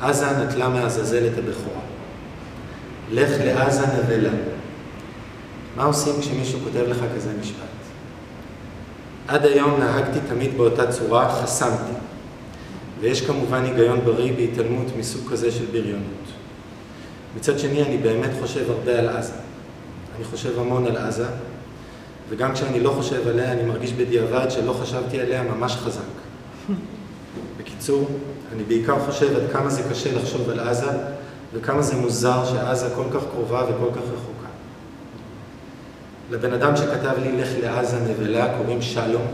עזה 0.00 0.26
נטלה 0.30 0.68
מעזאזל 0.68 1.26
את 1.26 1.38
הבכורה. 1.38 1.80
לך 3.12 3.30
לעזה 3.44 3.86
נבלה. 3.86 4.30
מה 5.76 5.84
עושים 5.84 6.20
כשמישהו 6.20 6.60
כותב 6.64 6.84
לך 6.88 6.98
כזה 7.16 7.30
משפט? 7.40 7.60
עד 9.28 9.44
היום 9.44 9.80
נהגתי 9.80 10.18
תמיד 10.28 10.56
באותה 10.56 10.92
צורה, 10.92 11.42
חסמתי. 11.42 11.92
ויש 13.00 13.26
כמובן 13.26 13.64
היגיון 13.64 14.00
בריא 14.04 14.32
בהתעלמות 14.32 14.86
מסוג 14.98 15.30
כזה 15.30 15.50
של 15.50 15.64
בריונות. 15.72 16.24
מצד 17.36 17.58
שני, 17.58 17.82
אני 17.82 17.98
באמת 17.98 18.30
חושב 18.40 18.70
הרבה 18.70 18.98
על 18.98 19.08
עזה. 19.08 19.32
אני 20.16 20.24
חושב 20.24 20.58
המון 20.58 20.86
על 20.86 20.96
עזה, 20.96 21.26
וגם 22.30 22.52
כשאני 22.52 22.80
לא 22.80 22.90
חושב 22.90 23.28
עליה, 23.28 23.52
אני 23.52 23.62
מרגיש 23.62 23.92
בדיעבד 23.92 24.50
שלא 24.50 24.72
חשבתי 24.72 25.20
עליה 25.20 25.42
ממש 25.42 25.76
חזק. 25.76 26.00
בקיצור, 27.58 28.08
אני 28.54 28.62
בעיקר 28.64 28.98
חושב 29.06 29.36
עד 29.36 29.52
כמה 29.52 29.70
זה 29.70 29.82
קשה 29.90 30.14
לחשוב 30.14 30.50
על 30.50 30.60
עזה, 30.60 30.90
וכמה 31.54 31.82
זה 31.82 31.96
מוזר 31.96 32.44
שעזה 32.44 32.88
כל 32.94 33.04
כך 33.14 33.22
קרובה 33.32 33.64
וכל 33.64 33.90
כך 33.92 34.02
רחוקה. 34.02 34.48
לבן 36.30 36.52
אדם 36.52 36.76
שכתב 36.76 37.12
לי 37.22 37.32
לך 37.32 37.48
לעזה 37.62 38.00
נבלה 38.00 38.58
קוראים 38.58 38.82
שלום, 38.82 39.26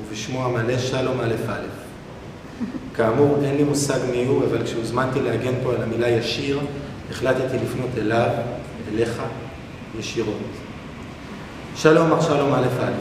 ובשמו 0.00 0.44
המלא 0.44 0.78
שלום 0.78 1.20
א' 1.20 1.34
א'. 1.48 1.66
כאמור, 2.94 3.38
אין 3.44 3.56
לי 3.56 3.64
מושג 3.64 3.98
מי 4.10 4.24
הוא, 4.24 4.44
אבל 4.44 4.64
כשהוזמנתי 4.64 5.20
להגן 5.20 5.54
פה 5.62 5.74
על 5.74 5.82
המילה 5.82 6.08
ישיר, 6.08 6.60
החלטתי 7.10 7.56
לפנות 7.56 7.90
אליו, 7.98 8.28
אליך, 8.92 9.22
ישירות. 9.98 10.61
שלום, 11.76 12.10
מר 12.10 12.20
שלום 12.20 12.52
א' 12.52 12.66
א'. 12.80 12.92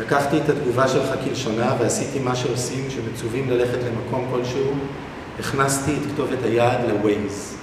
לקחתי 0.00 0.36
את 0.36 0.48
התגובה 0.48 0.88
שלך 0.88 1.08
כלשונה 1.24 1.74
ועשיתי 1.80 2.18
מה 2.18 2.36
שעושים 2.36 2.84
כשמצווים 2.88 3.50
ללכת 3.50 3.78
למקום 3.86 4.28
כלשהו, 4.30 4.72
הכנסתי 5.40 5.92
את 5.92 6.12
כתובת 6.12 6.38
היעד 6.44 6.78
ל-Waze. 6.84 7.54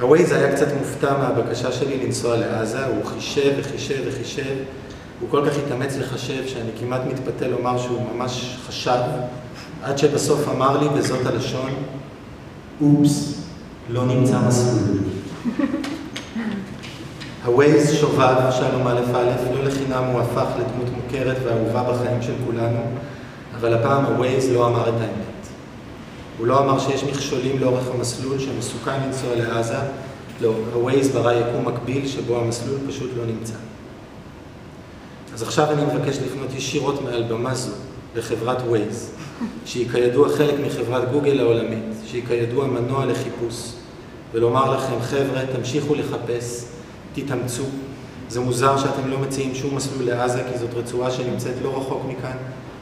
ה-Waze 0.00 0.34
היה 0.34 0.56
קצת 0.56 0.66
מופתע 0.78 1.18
מהבקשה 1.18 1.72
שלי 1.72 2.06
לנסוע 2.06 2.36
לעזה, 2.36 2.86
הוא 2.86 3.04
חישב 3.04 3.52
וחישב 3.58 4.02
וחישב, 4.06 4.54
הוא 5.20 5.30
כל 5.30 5.50
כך 5.50 5.56
התאמץ 5.66 5.96
לחשב 5.96 6.46
שאני 6.46 6.70
כמעט 6.80 7.00
מתפתה 7.06 7.48
לומר 7.48 7.78
שהוא 7.78 8.00
ממש 8.14 8.56
חשב, 8.68 9.00
עד 9.82 9.98
שבסוף 9.98 10.48
אמר 10.48 10.78
לי 10.78 10.88
בזאת 10.88 11.26
הלשון, 11.26 11.70
אופס, 12.82 13.42
לא 13.90 14.06
נמצא 14.06 14.38
מסלול. 14.48 14.98
ה-Waze 17.46 17.94
שובב, 17.94 18.36
שלום 18.50 18.86
א' 18.86 19.00
א', 19.14 19.54
לא 19.54 19.64
לחינם 19.64 20.04
הוא 20.04 20.20
הפך 20.20 20.46
לדמות 20.58 20.88
מוכרת 20.96 21.36
ואהובה 21.44 21.82
בחיים 21.82 22.22
של 22.22 22.32
כולנו, 22.46 22.80
אבל 23.56 23.74
הפעם 23.74 24.06
ה-Waze 24.06 24.52
לא 24.52 24.66
אמר 24.66 24.88
את 24.88 24.94
האמת. 24.94 25.46
הוא 26.38 26.46
לא 26.46 26.58
אמר 26.58 26.78
שיש 26.78 27.04
מכשולים 27.04 27.58
לאורך 27.58 27.84
המסלול 27.94 28.38
שמסוכן 28.38 29.00
לנסוע 29.06 29.34
לעזה, 29.34 29.76
לא, 30.40 30.52
ה-Waze 30.74 31.12
ברא 31.12 31.32
יקום 31.32 31.68
מקביל 31.68 32.08
שבו 32.08 32.36
המסלול 32.36 32.78
פשוט 32.88 33.10
לא 33.16 33.26
נמצא. 33.26 33.54
אז 35.34 35.42
עכשיו 35.42 35.70
אני 35.70 35.82
מבקש 35.84 36.18
לפנות 36.18 36.54
ישירות 36.54 37.02
מעל 37.02 37.22
במה 37.22 37.54
זו 37.54 37.72
לחברת 38.16 38.58
Waze, 38.58 39.20
שהיא 39.64 39.88
כידוע 39.90 40.28
חלק 40.28 40.54
מחברת 40.66 41.12
גוגל 41.12 41.40
העולמית, 41.40 41.84
שהיא 42.06 42.22
כידוע 42.28 42.66
מנוע 42.66 43.06
לחיפוש, 43.06 43.72
ולומר 44.32 44.76
לכם, 44.76 45.00
חבר'ה, 45.00 45.40
תמשיכו 45.56 45.94
לחפש, 45.94 46.75
תתאמצו. 47.16 47.64
זה 48.28 48.40
מוזר 48.40 48.76
שאתם 48.76 49.10
לא 49.10 49.18
מציעים 49.18 49.54
שום 49.54 49.76
מסלול 49.76 50.04
לעזה, 50.04 50.42
כי 50.52 50.58
זאת 50.58 50.74
רצועה 50.74 51.10
שנמצאת 51.10 51.54
לא 51.62 51.78
רחוק 51.78 52.02
מכאן, 52.08 52.36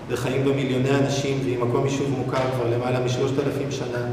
וחיים 0.08 0.44
בה 0.44 0.52
מיליוני 0.52 0.90
אנשים, 0.90 1.40
והיא 1.44 1.58
מקום 1.58 1.84
יישוב 1.84 2.10
מוכר 2.10 2.50
כבר 2.56 2.70
למעלה 2.76 3.00
משלושת 3.00 3.38
אלפים 3.38 3.70
שנה, 3.70 4.06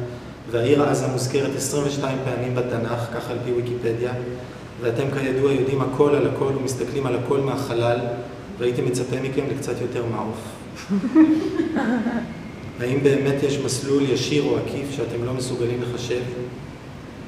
והעיר 0.51 0.83
עזה 0.83 1.07
מוזכרת 1.07 1.55
22 1.55 2.17
פעמים 2.25 2.55
בתנ"ך, 2.55 3.07
כך 3.13 3.29
על 3.29 3.37
פי 3.45 3.51
ויקיפדיה, 3.51 4.13
ואתם 4.81 5.03
כידוע 5.19 5.51
יודעים 5.51 5.81
הכל 5.81 6.15
על 6.15 6.27
הכל 6.27 6.51
ומסתכלים 6.59 7.05
על 7.05 7.15
הכל 7.15 7.39
מהחלל, 7.39 7.99
והייתי 8.59 8.81
מצפה 8.81 9.15
מכם 9.23 9.43
לקצת 9.51 9.81
יותר 9.81 10.03
מעוף. 10.05 10.37
האם 12.81 13.03
באמת 13.03 13.43
יש 13.43 13.59
מסלול 13.65 14.03
ישיר 14.09 14.43
או 14.43 14.57
עקיף 14.57 14.91
שאתם 14.91 15.23
לא 15.25 15.33
מסוגלים 15.33 15.81
לחשב? 15.81 16.21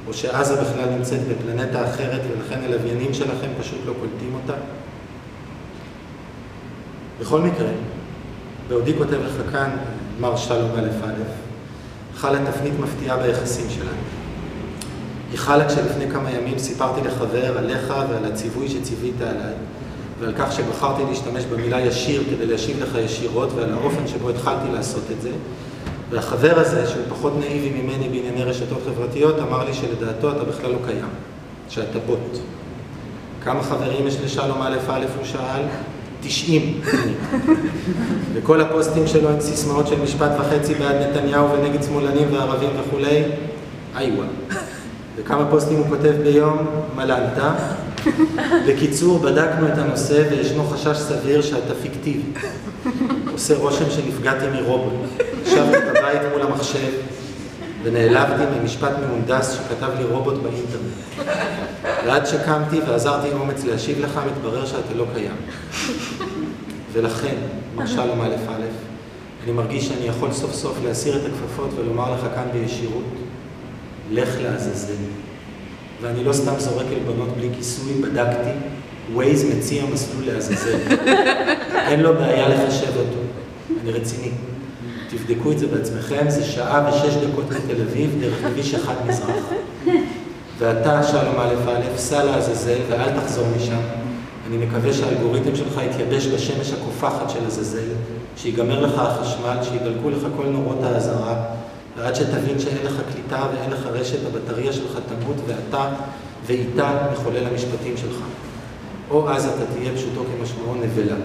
או 0.07 0.13
שעזה 0.13 0.55
בכלל 0.55 0.89
נמצאת 0.89 1.19
בפלנטה 1.27 1.89
אחרת 1.89 2.21
ולכן 2.31 2.59
הלוויינים 2.63 3.13
שלכם 3.13 3.47
פשוט 3.59 3.79
לא 3.85 3.93
קולטים 3.99 4.33
אותה? 4.33 4.53
בכל 7.21 7.41
מקרה, 7.41 7.69
בעודי 8.67 8.93
כותב 8.97 9.13
לך 9.13 9.51
כאן, 9.51 9.69
מר 10.19 10.35
שלום 10.35 10.71
א' 10.75 11.05
א', 11.05 11.23
חלה 12.15 12.51
תפנית 12.51 12.73
מפתיעה 12.79 13.17
ביחסים 13.17 13.69
שלנו. 13.69 13.89
היא 15.31 15.39
חלה 15.39 15.67
כשלפני 15.67 16.11
כמה 16.11 16.31
ימים 16.31 16.59
סיפרתי 16.59 17.07
לחבר 17.07 17.57
עליך 17.57 17.93
ועל 18.09 18.25
הציווי 18.25 18.69
שציווית 18.69 19.21
עליי, 19.21 19.53
ועל 20.19 20.33
כך 20.37 20.51
שבחרתי 20.51 21.03
להשתמש 21.09 21.45
במילה 21.45 21.81
ישיר 21.81 22.23
כדי 22.29 22.45
להשיב 22.45 22.83
לך 22.83 22.95
ישירות, 22.95 23.49
ועל 23.55 23.73
האופן 23.73 24.07
שבו 24.07 24.29
התחלתי 24.29 24.71
לעשות 24.73 25.03
את 25.11 25.21
זה. 25.21 25.29
והחבר 26.13 26.59
הזה, 26.59 26.87
שהוא 26.87 27.03
פחות 27.09 27.33
נאיבי 27.39 27.81
ממני 27.81 28.09
בענייני 28.09 28.43
רשתות 28.43 28.79
חברתיות, 28.85 29.39
אמר 29.39 29.65
לי 29.65 29.73
שלדעתו 29.73 30.31
אתה 30.31 30.43
בכלל 30.43 30.71
לא 30.71 30.77
קיים, 30.85 31.09
שאתה 31.69 31.99
בוט. 31.99 32.37
כמה 33.43 33.63
חברים 33.63 34.07
יש 34.07 34.17
לשלום 34.25 34.61
א' 34.61 34.77
א', 34.87 35.05
הוא 35.17 35.25
שאל? 35.25 35.61
90. 36.21 36.81
וכל 38.33 38.61
הפוסטים 38.61 39.07
שלו 39.07 39.29
הם 39.29 39.39
סיסמאות 39.39 39.87
של 39.87 40.01
משפט 40.01 40.31
וחצי 40.39 40.73
בעד 40.73 40.95
נתניהו 40.95 41.47
ונגד 41.51 41.83
שמאלנים 41.83 42.27
וערבים 42.31 42.69
וכולי, 42.79 43.23
איווה. 43.99 44.25
וכמה 45.15 45.45
פוסטים 45.49 45.77
הוא 45.77 45.85
כותב 45.89 46.13
ביום? 46.23 46.57
מלנת. 46.95 47.37
בקיצור, 48.67 49.19
בדקנו 49.19 49.67
את 49.67 49.77
הנושא 49.77 50.23
וישנו 50.31 50.63
חשש 50.63 50.97
סביר 50.97 51.41
שאתה 51.41 51.73
פיקטיבי. 51.81 52.31
עושה 53.31 53.57
רושם 53.57 53.89
שנפגעתי 53.89 54.45
מרובוט. 54.53 54.93
ישבתי 55.53 55.77
בבית 55.89 56.21
מול 56.31 56.41
המחשב 56.41 56.91
ונעלבתי 57.83 58.43
ממשפט 58.59 58.91
מהונדס 58.99 59.53
שכתב 59.53 59.89
לי 59.97 60.03
רובוט 60.03 60.33
באינטרנט. 60.33 61.27
ועד 62.05 62.25
שקמתי 62.25 62.79
ועזרתי 62.87 63.31
אומץ 63.31 63.63
להשיב 63.63 63.99
לך, 63.99 64.19
מתברר 64.27 64.65
שאתה 64.65 64.93
לא 64.95 65.05
קיים. 65.13 65.35
ולכן, 66.91 67.35
מר 67.75 67.87
שלום 67.87 68.21
א' 68.21 68.35
א', 68.49 68.63
אני 69.43 69.51
מרגיש 69.51 69.87
שאני 69.87 70.05
יכול 70.05 70.31
סוף 70.31 70.53
סוף 70.53 70.77
להסיר 70.83 71.15
את 71.15 71.21
הכפפות 71.25 71.69
ולומר 71.75 72.13
לך 72.13 72.21
כאן 72.35 72.43
בישירות, 72.53 73.03
לך 74.11 74.29
לעזאזל. 74.41 74.93
ואני 76.01 76.23
לא 76.23 76.33
סתם 76.33 76.53
זורק 76.57 76.85
עלבונות 76.91 77.29
בלי 77.37 77.49
כיסוי, 77.57 77.93
בדקתי, 77.93 78.49
ווייז 79.13 79.43
מציע 79.43 79.83
מסלול 79.93 80.25
לעזאזל. 80.25 80.77
אין 81.73 81.99
לו 81.99 82.13
בעיה 82.13 82.49
לחשב 82.49 82.97
אותו, 82.97 83.19
אני 83.81 83.91
רציני. 83.91 84.31
תבדקו 85.17 85.51
את 85.51 85.59
זה 85.59 85.67
בעצמכם, 85.67 86.29
זה 86.29 86.43
שעה 86.43 86.89
ושש 86.89 87.15
דקות 87.15 87.45
מתל 87.49 87.81
אביב, 87.81 88.17
דרך 88.19 88.41
כביש 88.43 88.73
אחד 88.73 88.93
מזרח. 89.07 89.45
ואתה, 90.59 91.03
שלום 91.03 91.35
א' 91.39 91.69
א', 91.69 91.97
סע 91.97 92.23
לעזאזל 92.23 92.79
ואל 92.89 93.19
תחזור 93.19 93.45
משם. 93.57 93.79
אני 94.47 94.65
מקווה 94.65 94.93
שהאלגוריתם 94.93 95.55
שלך 95.55 95.81
יתייבש 95.89 96.27
בשמש 96.27 96.73
הקופחת 96.73 97.29
של 97.29 97.45
עזאזל, 97.47 97.87
שיגמר 98.37 98.81
לך 98.85 98.99
החשמל, 98.99 99.57
שידלקו 99.63 100.09
לך 100.09 100.27
כל 100.37 100.45
נורות 100.45 100.83
האזהרה, 100.83 101.45
ועד 101.97 102.15
שתבין 102.15 102.59
שאין 102.59 102.85
לך 102.85 102.93
קליטה 103.13 103.47
ואין 103.53 103.71
לך 103.71 103.85
רשת, 103.85 104.17
הבטריה 104.27 104.73
שלך 104.73 104.99
תמות 105.07 105.35
ואתה 105.47 105.89
ואיתה 106.45 107.07
מחולל 107.13 107.47
המשפטים 107.47 107.97
שלך. 107.97 108.17
או 109.09 109.29
אז 109.29 109.45
אתה 109.45 109.65
תהיה 109.75 109.91
פשוטו 109.95 110.23
כמשמעו 110.23 110.75
נבלה. 110.75 111.15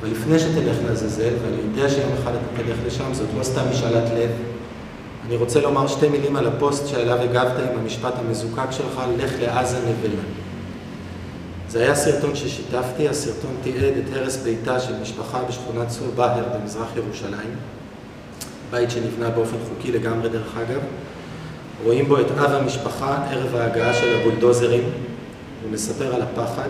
ולפני 0.00 0.38
שתלך 0.38 0.76
לעזאזל, 0.88 1.32
ואני 1.42 1.56
יודע 1.56 1.88
שיום 1.88 2.12
אחד 2.22 2.32
אתה 2.32 2.62
תלך 2.62 2.76
לשם, 2.86 3.14
זאת 3.14 3.28
לא 3.38 3.42
סתם 3.42 3.62
משאלת 3.70 4.10
לב, 4.14 4.30
אני 5.26 5.36
רוצה 5.36 5.60
לומר 5.60 5.86
שתי 5.86 6.08
מילים 6.08 6.36
על 6.36 6.46
הפוסט 6.46 6.88
שעליו 6.88 7.18
הגבת 7.18 7.52
עם 7.58 7.78
המשפט 7.78 8.14
המזוקק 8.18 8.70
שלך, 8.70 9.02
לך 9.18 9.32
לעזה 9.40 9.78
נבלה. 9.78 10.22
זה 11.68 11.82
היה 11.82 11.94
סרטון 11.94 12.34
ששיתפתי, 12.34 13.08
הסרטון 13.08 13.50
תיעד 13.62 13.94
את 13.96 14.16
הרס 14.16 14.36
ביתה 14.36 14.80
של 14.80 15.00
משפחה 15.02 15.42
בשכונת 15.48 15.88
צור 15.88 16.08
באהר 16.16 16.44
במזרח 16.54 16.88
ירושלים, 16.96 17.50
בית 18.70 18.90
שנבנה 18.90 19.30
באופן 19.30 19.56
חוקי 19.68 19.92
לגמרי 19.92 20.28
דרך 20.28 20.56
אגב. 20.56 20.80
רואים 21.84 22.08
בו 22.08 22.20
את 22.20 22.30
אב 22.30 22.52
המשפחה 22.52 23.26
ערב 23.30 23.56
ההגעה 23.56 23.94
של 23.94 24.20
הבולדוזרים, 24.20 24.84
הוא 25.62 25.72
מספר 25.72 26.14
על 26.14 26.22
הפחד. 26.22 26.68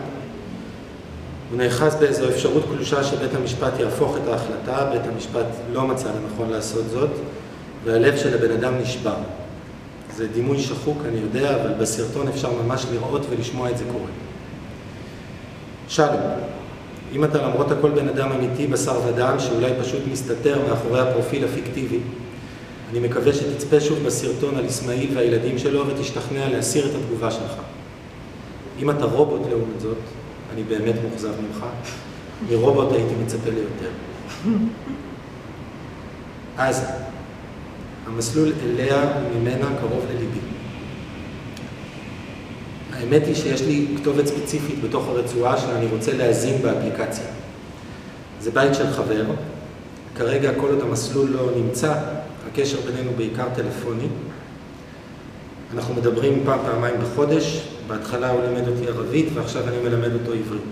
הוא 1.51 1.59
נאחז 1.59 1.95
באיזו 1.95 2.29
אפשרות 2.29 2.63
קלושה 2.75 3.05
שבית 3.05 3.35
המשפט 3.35 3.81
יהפוך 3.81 4.17
את 4.17 4.29
ההחלטה, 4.29 4.91
בית 4.93 5.03
המשפט 5.15 5.47
לא 5.73 5.87
מצא 5.87 6.09
לנכון 6.09 6.51
לעשות 6.51 6.85
זאת, 6.91 7.11
והלב 7.85 8.17
של 8.17 8.35
הבן 8.35 8.51
אדם 8.51 8.79
נשבר. 8.79 9.15
זה 10.17 10.29
דימוי 10.29 10.59
שחוק, 10.59 10.99
אני 11.09 11.21
יודע, 11.21 11.63
אבל 11.63 11.73
בסרטון 11.73 12.29
אפשר 12.29 12.51
ממש 12.65 12.87
לראות 12.93 13.27
ולשמוע 13.31 13.71
את 13.71 13.79
זה 13.79 13.85
קורה. 13.93 14.11
שלום, 15.89 16.21
אם 17.13 17.25
אתה 17.25 17.43
למרות 17.43 17.71
הכל 17.71 17.91
בן 17.91 18.09
אדם 18.09 18.33
אמיתי, 18.33 18.67
בשר 18.67 19.01
ודם, 19.07 19.35
שאולי 19.39 19.73
פשוט 19.81 20.03
מסתתר 20.13 20.59
מאחורי 20.69 21.01
הפרופיל 21.01 21.45
הפיקטיבי, 21.45 21.99
אני 22.91 22.99
מקווה 23.01 23.33
שתצפה 23.33 23.81
שוב 23.81 23.99
בסרטון 24.07 24.57
על 24.57 24.67
אסמאעיל 24.67 25.11
והילדים 25.15 25.59
שלו 25.59 25.87
ותשתכנע 25.87 26.49
להסיר 26.49 26.87
את 26.87 26.91
התגובה 26.95 27.31
שלך. 27.31 27.53
אם 28.79 28.91
אתה 28.91 29.05
רובוט 29.05 29.41
לעומת 29.51 29.81
זאת, 29.81 29.97
אני 30.53 30.63
באמת 30.63 30.95
מאוכזב 31.03 31.33
ממך, 31.41 31.65
מרובוט 32.49 32.93
הייתי 32.93 33.15
מצפה 33.25 33.51
ליותר. 33.51 33.91
עזה, 36.57 36.87
המסלול 38.07 38.53
אליה 38.65 39.13
וממנה 39.33 39.67
קרוב 39.81 40.05
לליבי. 40.11 40.39
האמת 42.93 43.27
היא 43.27 43.35
שיש 43.35 43.63
לי 43.63 43.87
כתובת 43.97 44.27
ספציפית 44.27 44.83
בתוך 44.85 45.09
הרצועה 45.09 45.61
שאני 45.61 45.87
רוצה 45.87 46.13
להזין 46.13 46.63
באפליקציה. 46.63 47.25
זה 48.41 48.51
בית 48.51 48.75
של 48.75 48.93
חבר, 48.93 49.25
כרגע 50.17 50.51
כל 50.61 50.69
עוד 50.69 50.81
המסלול 50.81 51.31
לא 51.31 51.51
נמצא, 51.57 51.95
הקשר 52.49 52.79
בינינו 52.81 53.11
בעיקר 53.17 53.47
טלפוני. 53.55 54.07
אנחנו 55.75 55.95
מדברים 55.95 56.43
פעם, 56.45 56.59
פעמיים 56.67 56.95
בחודש, 57.01 57.69
בהתחלה 57.91 58.31
הוא 58.31 58.41
לימד 58.43 58.69
אותי 58.69 58.89
ערבית 58.89 59.29
ועכשיו 59.35 59.69
אני 59.69 59.77
מלמד 59.79 60.13
אותו 60.13 60.33
עברית. 60.33 60.63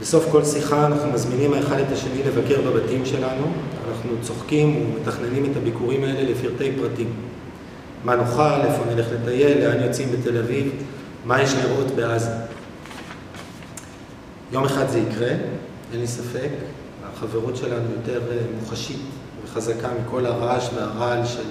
בסוף 0.00 0.26
כל 0.30 0.44
שיחה 0.44 0.86
אנחנו 0.86 1.12
מזמינים 1.12 1.54
האחד 1.54 1.78
את 1.78 1.92
השני 1.92 2.22
לבקר 2.22 2.60
בבתים 2.60 3.06
שלנו, 3.06 3.46
אנחנו 3.88 4.10
צוחקים 4.22 4.86
ומתכננים 4.86 5.50
את 5.50 5.56
הביקורים 5.56 6.04
האלה 6.04 6.30
לפרטי 6.30 6.72
פרטים. 6.80 7.12
מה 8.04 8.16
נאכל, 8.16 8.60
איפה 8.64 8.84
נלך 8.94 9.06
לטייל, 9.12 9.58
לאן 9.58 9.82
יוצאים 9.82 10.08
בתל 10.12 10.38
אביב, 10.38 10.72
מה 11.24 11.42
יש 11.42 11.54
לראות 11.54 11.90
בעזה. 11.90 12.30
יום 14.52 14.64
אחד 14.64 14.88
זה 14.88 14.98
יקרה, 14.98 15.30
אין 15.92 16.00
לי 16.00 16.06
ספק, 16.06 16.50
החברות 17.04 17.56
שלנו 17.56 17.90
יותר 17.96 18.20
אה, 18.30 18.36
מוחשית 18.60 19.00
וחזקה 19.44 19.88
מכל 20.02 20.26
הרעש 20.26 20.68
והרעל 20.74 21.26
של 21.26 21.44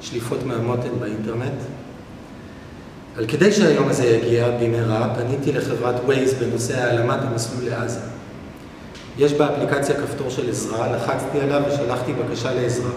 שליפות 0.00 0.42
מהמותן 0.44 0.98
באינטרנט. 1.00 1.62
אבל 3.16 3.26
כדי 3.26 3.52
שהיום 3.52 3.88
הזה 3.88 4.06
יגיע 4.06 4.50
במהרה, 4.50 5.14
פניתי 5.14 5.52
לחברת 5.52 5.94
Waze 6.08 6.34
בנושא 6.40 6.84
העלמת 6.84 7.18
המסלול 7.22 7.70
לעזה. 7.70 8.00
יש 9.18 9.32
באפליקציה 9.32 9.94
כפתור 9.94 10.30
של 10.30 10.50
עזרה, 10.50 10.96
לחצתי 10.96 11.40
עליו 11.40 11.62
ושלחתי 11.68 12.12
בקשה 12.12 12.54
לעזרה. 12.54 12.90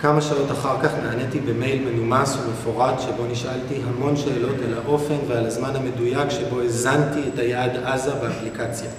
כמה 0.00 0.20
שעות 0.20 0.50
אחר 0.50 0.76
כך 0.82 0.90
נעניתי 1.02 1.40
במייל 1.40 1.88
מנומס 1.88 2.36
ומפורט 2.36 3.00
שבו 3.00 3.26
נשאלתי 3.30 3.74
המון 3.88 4.16
שאלות 4.16 4.56
על 4.66 4.74
האופן 4.74 5.16
ועל 5.28 5.46
הזמן 5.46 5.76
המדויק 5.76 6.30
שבו 6.30 6.60
הזנתי 6.60 7.20
את 7.34 7.38
היעד 7.38 7.76
עזה 7.84 8.10
באפליקציה. 8.14 8.90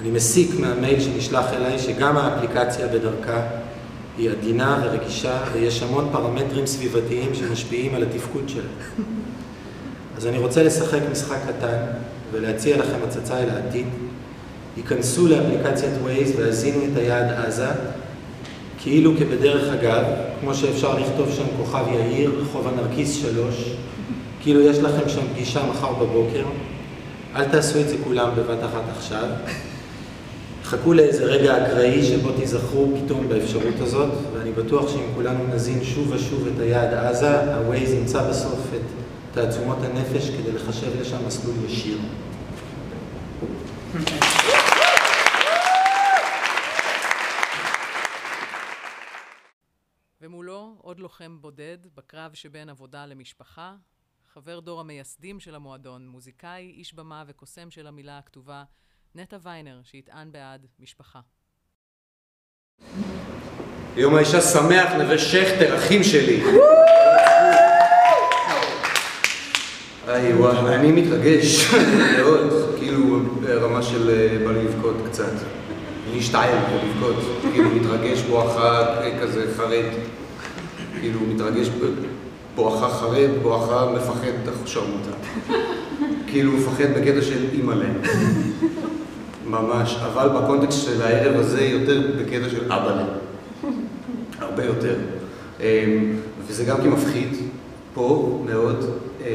אני 0.00 0.10
מסיק 0.10 0.50
מהמייל 0.60 1.00
שנשלח 1.00 1.52
אליי 1.52 1.78
שגם 1.78 2.16
האפליקציה 2.16 2.86
בדרכה 2.86 3.40
היא 4.18 4.30
עדינה 4.30 4.82
ורגישה 4.84 5.38
ויש 5.52 5.82
המון 5.82 6.08
פרמטרים 6.12 6.66
סביבתיים 6.66 7.34
שמשפיעים 7.34 7.94
על 7.94 8.02
התפקוד 8.02 8.48
שלה. 8.48 8.62
אז 10.16 10.26
אני 10.26 10.38
רוצה 10.38 10.62
לשחק 10.62 11.00
משחק 11.12 11.38
קטן 11.48 11.76
ולהציע 12.32 12.76
לכם 12.76 12.96
הצצה 13.04 13.38
אל 13.38 13.50
העתיד. 13.50 13.86
היכנסו 14.76 15.28
לאפליקציית 15.28 15.92
Waze 16.04 16.40
והזינו 16.40 16.84
את 16.84 16.96
היעד 16.96 17.30
עזה 17.46 17.68
כאילו 18.78 19.12
כבדרך 19.18 19.72
אגב, 19.72 20.04
כמו 20.40 20.54
שאפשר 20.54 20.98
לכתוב 20.98 21.32
שם 21.36 21.44
כוכב 21.56 21.84
יאיר, 21.92 22.32
רחוב 22.40 22.68
הנרקיס 22.68 23.14
שלוש, 23.14 23.70
כאילו 24.42 24.60
יש 24.60 24.78
לכם 24.78 25.08
שם 25.08 25.20
פגישה 25.34 25.66
מחר 25.66 25.92
בבוקר, 25.92 26.44
אל 27.36 27.44
תעשו 27.44 27.80
את 27.80 27.88
זה 27.88 27.96
כולם 28.04 28.28
בבת 28.36 28.64
אחת 28.64 28.82
עכשיו. 28.96 29.24
חכו 30.66 30.92
לאיזה 30.92 31.24
רגע 31.24 31.66
אקראי 31.66 32.04
שבו 32.04 32.32
תיזכרו 32.32 32.92
פתאום 33.04 33.28
באפשרות 33.28 33.74
הזאת, 33.80 34.12
ואני 34.32 34.52
בטוח 34.52 34.88
שאם 34.88 35.14
כולנו 35.14 35.46
נזין 35.46 35.84
שוב 35.84 36.10
ושוב 36.10 36.46
את 36.46 36.60
היעד 36.60 36.94
עזה, 36.94 37.54
ה-Waze 37.54 37.88
ימצא 37.90 38.30
בסוף 38.30 38.60
את 38.74 38.80
תעצומות 39.32 39.78
הנפש 39.82 40.30
כדי 40.30 40.52
לחשב 40.52 41.00
לשם 41.00 41.26
מסלול 41.26 41.54
ישיר. 41.64 41.98
ומולו 50.20 50.74
עוד 50.78 51.00
לוחם 51.00 51.38
בודד 51.40 51.78
בקרב 51.94 52.34
שבין 52.34 52.68
עבודה 52.68 53.06
למשפחה, 53.06 53.74
חבר 54.32 54.60
דור 54.60 54.80
המייסדים 54.80 55.40
של 55.40 55.54
המועדון, 55.54 56.08
מוזיקאי, 56.08 56.72
איש 56.76 56.94
במה 56.94 57.24
וקוסם 57.26 57.70
של 57.70 57.86
המילה 57.86 58.18
הכתובה, 58.18 58.64
נטע 59.18 59.36
ויינר, 59.42 59.80
שיטען 59.84 60.32
בעד 60.32 60.66
משפחה. 60.80 61.18
יום 63.96 64.14
האישה 64.14 64.40
שמח, 64.40 64.92
נווה 64.92 65.18
שכטר, 65.18 65.76
אחים 65.76 66.04
שלי. 66.04 66.42
היי 70.06 70.34
וואי, 70.34 70.74
אני 70.74 70.92
מתרגש 70.92 71.74
מאוד, 72.18 72.74
כאילו 72.78 73.20
ברמה 73.40 73.82
של 73.82 74.10
אה, 74.10 74.44
בא 74.44 74.52
לי 74.52 74.64
לבכות 74.64 74.96
קצת. 75.10 75.32
להשתעל 76.14 76.50
ולבכות, 76.72 77.24
כאילו 77.52 77.70
מתרגש 77.70 78.20
בואכה 78.22 79.00
אה, 79.02 79.20
כזה 79.20 79.54
חרד, 79.56 79.84
כאילו 81.00 81.20
מתרגש 81.20 81.68
בואכה 82.54 82.88
חרד, 82.88 83.30
בואכה 83.42 83.92
מפחד 83.92 84.66
שרמוטה. 84.66 85.10
כאילו 86.26 86.52
מפחד 86.52 86.84
בקטע 86.96 87.22
של 87.22 87.46
אימא'לה. 87.52 87.88
ממש, 89.50 89.96
אבל 90.12 90.28
בקונטקסט 90.28 90.84
של 90.84 91.02
הערב 91.02 91.40
הזה 91.40 91.64
יותר 91.64 92.00
בקטע 92.18 92.48
של 92.50 92.72
אבא'לה. 92.72 93.04
הרבה 94.40 94.64
יותר. 94.64 94.94
אמ, 95.60 95.64
וזה 96.46 96.64
גם 96.64 96.76
כי 96.82 96.88
מפחיד 96.88 97.28
פה 97.94 98.38
מאוד, 98.46 98.84
אמ, 99.20 99.26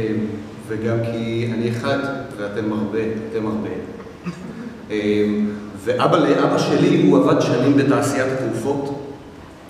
וגם 0.67 0.97
כי 1.11 1.49
אני 1.53 1.69
אחד 1.69 1.97
ואתם 2.37 2.73
הרבה, 2.73 2.99
אתם 3.31 3.45
הרבה. 3.45 3.69
אמ, 4.91 5.49
ואבא 5.83 6.17
לאבא 6.17 6.57
שלי, 6.57 7.01
הוא 7.01 7.17
עבד 7.17 7.41
שנים 7.41 7.77
בתעשיית 7.77 8.27
התרופות, 8.31 9.07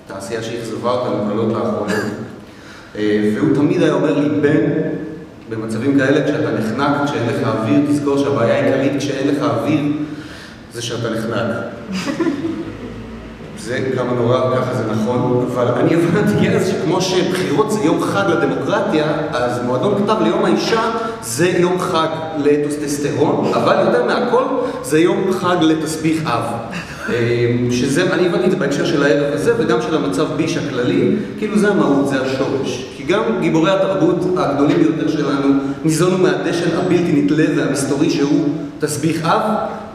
תעשייה 0.08 0.44
שאכזבה 0.44 0.92
אותנו 0.92 1.32
קלות 1.32 1.54
לאחרונה. 1.54 1.94
והוא 3.36 3.56
תמיד 3.56 3.82
היה 3.82 3.94
אומר 3.94 4.20
לי, 4.20 4.30
בן, 4.42 4.72
במצבים 5.50 5.98
כאלה, 5.98 6.24
כשאתה 6.26 6.52
נחנק, 6.52 7.06
כשאין 7.06 7.30
לך 7.30 7.48
אוויר, 7.48 7.80
תזכור 7.88 8.18
שהבעיה 8.18 8.56
העיקרית 8.56 8.98
כשאין 8.98 9.28
לך 9.28 9.44
אוויר 9.44 9.82
זה 10.74 10.82
שאתה 10.82 11.10
נחנק. 11.10 11.56
זה 13.60 13.90
כמה 13.96 14.14
נורא, 14.14 14.56
ככה 14.56 14.74
זה 14.74 14.84
נכון, 14.92 15.48
אבל 15.54 15.68
אני 15.68 15.96
הבנתי 15.96 16.50
אז 16.50 16.68
שכמו 16.68 17.02
שבחירות 17.02 17.72
זה 17.72 17.80
יום 17.84 18.02
חג 18.04 18.24
לדמוקרטיה, 18.30 19.06
אז 19.32 19.60
מועדון 19.66 20.04
כתב 20.04 20.16
ליום 20.22 20.46
האישה 20.46 20.82
זה 21.22 21.48
יום 21.48 21.80
חג 21.80 22.08
לטוסטסטרון, 22.38 23.52
אבל 23.54 23.86
יותר 23.86 24.06
מהכל 24.06 24.44
זה 24.84 25.00
יום 25.00 25.34
חג 25.34 25.56
לתסביך 25.62 26.22
אב. 26.26 26.44
אמ, 27.10 27.72
שזה, 27.72 28.14
אני 28.14 28.28
הבנתי 28.28 28.46
את 28.46 28.52
זה 28.52 28.58
בהקשר 28.58 28.86
של 28.86 29.04
הערב 29.04 29.34
הזה 29.34 29.54
וגם 29.58 29.82
של 29.82 29.96
המצב 29.96 30.28
ביש 30.38 30.58
הכללי, 30.58 31.16
כאילו 31.40 31.60
זה 31.60 31.72
המהות, 31.72 32.08
זה 32.08 32.22
השורש. 32.22 32.86
כי 32.98 33.04
גם 33.04 33.24
גיבורי 33.42 33.72
התרבות 33.72 34.38
הגדולים 34.38 34.78
ביותר 34.78 35.08
שלנו 35.12 35.48
ניזונו 35.84 36.18
מהדשן 36.18 36.78
הבלתי 36.78 37.22
נתלה 37.22 37.46
והמסתורי 37.58 38.10
שהוא 38.10 38.50
תסביך 38.80 39.26
אב, 39.26 39.42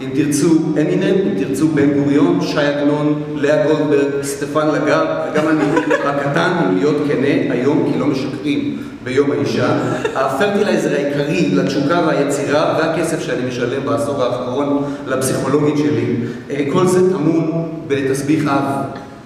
אם 0.00 0.08
תרצו 0.14 0.58
אמינם, 0.80 1.14
אם 1.28 1.44
תרצו 1.44 1.68
בן 1.68 1.92
גוריון, 1.92 2.38
שי 2.40 2.60
עגנון, 2.60 3.22
לאה 3.34 3.66
גולדברג, 3.66 4.22
סטפן 4.22 4.68
לגר, 4.68 5.04
וגם 5.32 5.48
אני 5.48 5.64
הקטן, 6.04 6.52
אם 6.64 6.76
להיות 6.76 6.96
כנה, 7.08 7.52
היום 7.54 7.90
כי 7.92 7.98
לא 7.98 8.06
משקרים 8.06 8.76
ביום 9.04 9.30
האישה. 9.32 9.78
הפרטילייזר 10.14 10.90
העיקרי 10.92 11.50
לתשוקה 11.54 12.00
והיצירה 12.06 12.78
והכסף 12.78 13.20
שאני 13.20 13.48
משלם 13.48 13.84
בעשור 13.84 14.22
האחרון 14.22 14.84
לפסיכולוגית 15.06 15.78
שלי, 15.78 16.16
אה, 16.50 16.64
כל 16.72 16.86
זה 16.86 17.12
טמון 17.12 17.68
בתסביך 17.88 18.46
אב. 18.46 18.64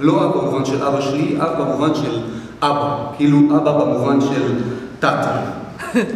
לא 0.00 0.24
אב 0.24 0.38
במובן 0.38 0.64
של 0.64 0.83
אבא 0.83 1.00
שלי, 1.00 1.37
אב 1.40 1.62
במובן 1.62 1.94
של 1.94 2.20
אבא. 2.62 2.96
כאילו 3.16 3.38
אבא 3.56 3.85
במובן 3.85 4.20
של 4.20 4.52
תתה. 4.98 5.60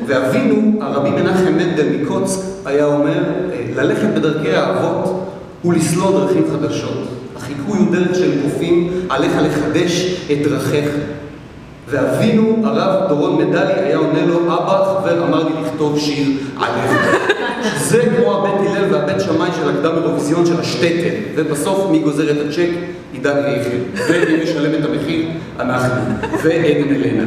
ואבינו, 0.06 0.82
הרבי 0.82 1.10
מנחם 1.10 1.52
מנדל 1.52 1.86
מקוצק, 2.00 2.40
היה 2.64 2.84
אומר, 2.84 3.22
אה, 3.52 3.66
ללכת 3.76 4.08
בדרכי 4.14 4.50
האבות 4.52 5.28
ולסלול 5.64 6.12
דרכים 6.12 6.44
חדשות. 6.52 7.08
החיקוי 7.36 7.78
הוא 7.78 7.92
דרך 7.92 8.14
של 8.14 8.42
קופים, 8.42 8.90
עליך 9.08 9.32
לחדש 9.42 10.20
את 10.32 10.48
דרכיך. 10.48 10.90
ואבינו, 11.88 12.56
הרב 12.64 13.08
דורון 13.08 13.36
מדלי, 13.36 13.72
היה 13.72 13.96
עונה 13.96 14.26
לו, 14.26 14.40
אבא, 14.46 14.84
חבר 14.84 15.24
אמר 15.24 15.44
לי 15.44 15.52
לכתוב 15.62 15.98
שיר 15.98 16.28
עליך. 16.56 17.23
זה 17.78 18.02
כמו 18.16 18.34
הבית 18.34 18.70
הלל 18.70 18.94
והבית 18.94 19.20
שמאי 19.20 19.50
של 19.56 19.68
הקדם 19.68 19.92
אירוויזיון 19.96 20.46
של 20.46 20.60
השטטל, 20.60 21.14
ובסוף 21.34 21.90
מי 21.90 21.98
גוזר 21.98 22.30
את 22.30 22.36
הצ'ק? 22.46 22.70
עידן 23.12 23.36
ריכל. 23.36 23.76
ומי 24.08 24.42
משלם 24.42 24.80
את 24.80 24.90
המחיר? 24.90 25.28
אנחנו. 25.60 26.02
ועדן 26.42 26.94
אלנה. 26.94 27.24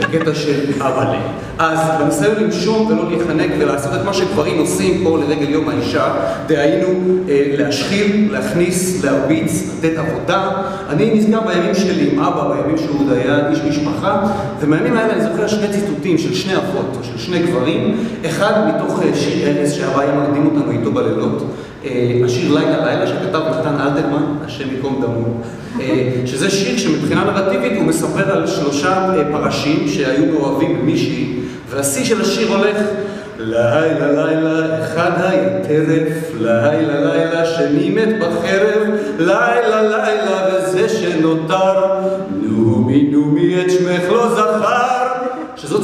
בקטע 0.00 0.34
של 0.34 0.72
אבאלה. 0.80 1.20
אז 1.58 1.78
בניסיון 2.00 2.34
לנשום 2.36 2.86
ולא 2.86 3.10
להיחנק 3.10 3.50
ולעשות 3.58 3.94
את 3.94 4.04
מה 4.04 4.14
שגברים 4.14 4.58
עושים 4.58 5.00
פה 5.04 5.18
לרגל 5.18 5.48
יום 5.48 5.68
האישה, 5.68 6.12
דהיינו 6.46 6.88
אה, 7.28 7.54
להשחיל, 7.58 8.28
להכניס, 8.32 9.04
להרביץ, 9.04 9.70
לתת 9.78 9.98
עבודה. 9.98 10.50
אני 10.88 11.14
נזכר 11.14 11.40
בימים 11.40 11.74
שלי 11.74 12.10
עם 12.12 12.18
אבא, 12.20 12.54
בימים 12.54 12.78
שהוא 12.78 13.00
עוד 13.00 13.12
היה 13.12 13.48
איש 13.50 13.58
משפחה, 13.68 14.22
ומהימים 14.60 14.96
האלה 14.96 15.12
אני 15.12 15.22
זוכר 15.22 15.46
שני 15.46 15.68
ציטוטים 15.68 16.18
של 16.18 16.34
שני 16.34 16.56
אבות, 16.56 16.98
של 17.02 17.18
שני 17.18 17.38
גברים, 17.38 17.96
אחד 18.26 18.52
מתוך 18.68 19.02
אה, 19.02 19.14
שיר 19.14 19.48
ארז 19.48 19.72
שהרב 19.80 20.00
היה 20.00 20.14
מקדים 20.14 20.46
אותנו 20.46 20.70
איתו 20.70 20.92
בלילות, 20.92 21.42
אה, 21.84 22.20
השיר 22.24 22.54
לילה 22.54 22.84
לילה 22.86 23.06
שכתב 23.06 23.40
נתן 23.50 23.74
אלתרמן, 23.80 24.24
השם 24.44 24.70
ייקום 24.70 25.02
דמו, 25.02 25.42
אה, 25.80 26.12
שזה 26.26 26.50
שיר 26.50 26.78
שמבחינה 26.78 27.24
נרטיבית 27.24 27.72
הוא 27.78 27.86
מספר 27.86 28.32
על 28.32 28.46
שלושה 28.46 29.12
פרשים 29.32 29.88
שהיו 29.88 30.26
מאוהבים 30.26 30.80
במישהי, 30.80 31.36
והשיא 31.70 32.04
של 32.04 32.20
השיר 32.20 32.48
הולך 32.48 32.76
לילה 33.38 34.12
לילה 34.12 34.84
אחד 34.84 35.10
היה 35.16 35.48
טרף, 35.68 36.32
לילה 36.40 37.00
לילה 37.00 37.46
שני 37.46 37.90
מת 37.90 38.08
בחרב, 38.18 38.82
לילה 39.18 39.82
לילה 39.82 40.48
וזה 40.52 40.88
שנותר, 40.88 41.84
נומי 42.42 43.02
נומי 43.02 43.60
את 43.60 43.70
שמך 43.70 44.08
לא 44.08 44.28
זכר 44.28 44.59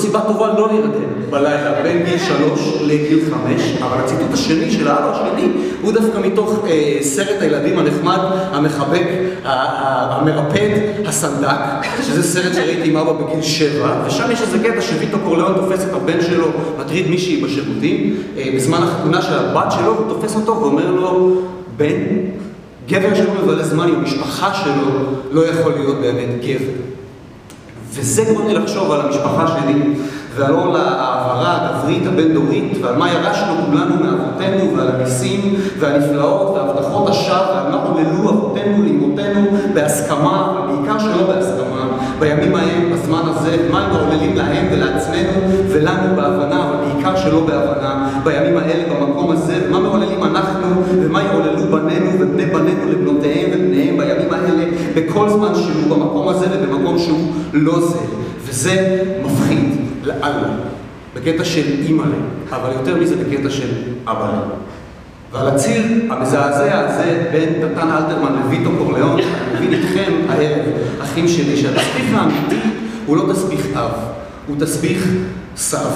סיבה 0.06 0.20
טובה 0.20 0.46
לא 0.58 0.68
להירדם 0.68 1.30
בלילה 1.30 1.82
בין 1.82 2.02
גיל 2.04 2.18
שלוש 2.18 2.60
לגיל 2.82 3.20
חמש, 3.30 3.62
אבל 3.82 4.04
הציטוט 4.04 4.32
השני 4.32 4.70
של 4.70 4.88
האבא 4.88 5.12
השני 5.12 5.48
הוא 5.82 5.92
דווקא 5.92 6.18
מתוך 6.18 6.64
אה, 6.68 6.98
סרט 7.00 7.36
הילדים 7.42 7.78
הנחמד, 7.78 8.18
המחבק, 8.52 9.06
המרפד, 9.44 10.68
הסנדק, 11.06 11.58
שזה 12.02 12.22
סרט 12.22 12.54
שראיתי 12.54 12.90
עם 12.90 12.96
אבא 12.96 13.12
בגיל 13.12 13.42
שבע, 13.42 14.02
ושם 14.06 14.30
יש 14.30 14.42
איזה 14.42 14.58
קטע 14.58 14.80
שוויטו 14.80 15.18
קורליאון 15.24 15.54
תופס 15.54 15.84
את 15.84 15.94
הבן 15.94 16.20
שלו 16.20 16.46
מטריד 16.80 17.10
מישהי 17.10 17.44
בשירותים, 17.44 18.16
אה, 18.36 18.48
בזמן 18.56 18.82
החתונה 18.82 19.22
של 19.22 19.38
הבת 19.38 19.72
שלו, 19.72 19.96
הוא 19.96 20.08
תופס 20.08 20.36
אותו 20.36 20.60
ואומר 20.60 20.90
לו, 20.90 21.40
בן, 21.76 22.04
גבר 22.88 23.14
שלא 23.14 23.30
מבלה 23.42 23.64
זמן 23.64 23.88
עם 23.88 23.94
המשפחה 23.94 24.54
שלו 24.54 25.00
לא 25.30 25.46
יכול 25.46 25.72
להיות 25.72 26.00
באמת 26.00 26.44
גבר. 26.44 26.86
וזה 27.96 28.24
גורם 28.24 28.46
לי 28.46 28.54
לחשוב 28.54 28.92
על 28.92 29.00
המשפחה 29.00 29.46
שלי 29.48 29.94
ועל 30.36 30.54
עול 30.54 30.76
ההעברה 30.76 31.58
הגברית 31.60 32.06
הבין-דורית 32.06 32.78
ועל 32.82 32.96
מה 32.96 33.12
ירשנו 33.12 33.54
כולנו 33.66 33.94
מאבותינו 33.94 34.76
ועל 34.76 34.88
הניסים 34.88 35.54
והנפלאות 35.78 36.56
והבטחות 36.56 37.08
השווא 37.08 37.54
ועל 37.54 37.70
מה 37.70 37.82
עוללו 37.82 38.30
אבותינו 38.30 38.82
לאמותינו 38.82 39.40
בהסכמה 39.74 40.58
ובעיקר 40.58 40.98
שלא 40.98 41.26
בהסכמה 41.26 41.76
בימים 42.18 42.54
ההם, 42.54 42.92
בזמן 42.92 43.22
הזה, 43.24 43.68
מה 43.72 43.84
הם 43.84 43.92
מעוללים 43.92 44.36
להם 44.36 44.66
ולעצמנו 44.72 45.32
ולנו 45.68 46.16
בהבנה 46.16 46.68
אבל 46.68 46.76
בעיקר 46.84 47.16
שלא 47.16 47.46
בהבנה. 47.46 48.20
בימים 48.24 48.58
האלה, 48.58 48.94
במקום 48.94 49.30
הזה 49.30 49.54
ומה 49.68 49.80
מעוללים 49.80 50.24
אנחנו 50.24 50.82
ומה 51.02 51.22
יעוללו 51.22 51.62
בנינו 51.62 52.10
ובני 52.20 52.46
בנינו 52.46 52.92
לבנותיהם 52.92 53.50
ובניהם 53.54 53.98
בימים 53.98 54.32
האלה 54.32 54.64
בכל 55.06 55.28
זמן 55.28 55.54
שהוא 55.54 55.96
במקום 55.96 56.28
הזה 56.28 56.46
ובמקום 56.52 56.98
שהוא 56.98 57.32
לא 57.52 57.88
זה 57.88 57.98
וזה 58.44 59.02
מפחיד 59.24 59.68
לאללה, 60.02 60.48
בקטע 61.14 61.44
של 61.44 61.66
אימא'לה, 61.82 62.16
אבל 62.50 62.72
יותר 62.72 62.96
מזה 62.96 63.16
בקטע 63.16 63.50
של 63.50 63.68
אבא'לה. 64.06 64.40
ועל 65.32 65.48
הציר 65.48 65.82
המזעזע 66.10 66.78
הזה 66.78 67.28
בין 67.32 67.48
נתן 67.62 67.90
אלתרמן 67.90 68.42
לויטו 68.42 68.70
קורליאון, 68.78 69.20
אני 69.20 69.56
מבין 69.56 69.72
איתכם 69.72 70.12
הערב, 70.28 70.64
אחים 71.02 71.28
שלי, 71.28 71.56
שהתסביך 71.56 72.14
האמיתי 72.14 72.60
הוא 73.06 73.16
לא 73.16 73.32
תסביך 73.32 73.66
אב, 73.76 73.90
הוא 74.46 74.56
תסביך 74.60 75.06
סב. 75.56 75.90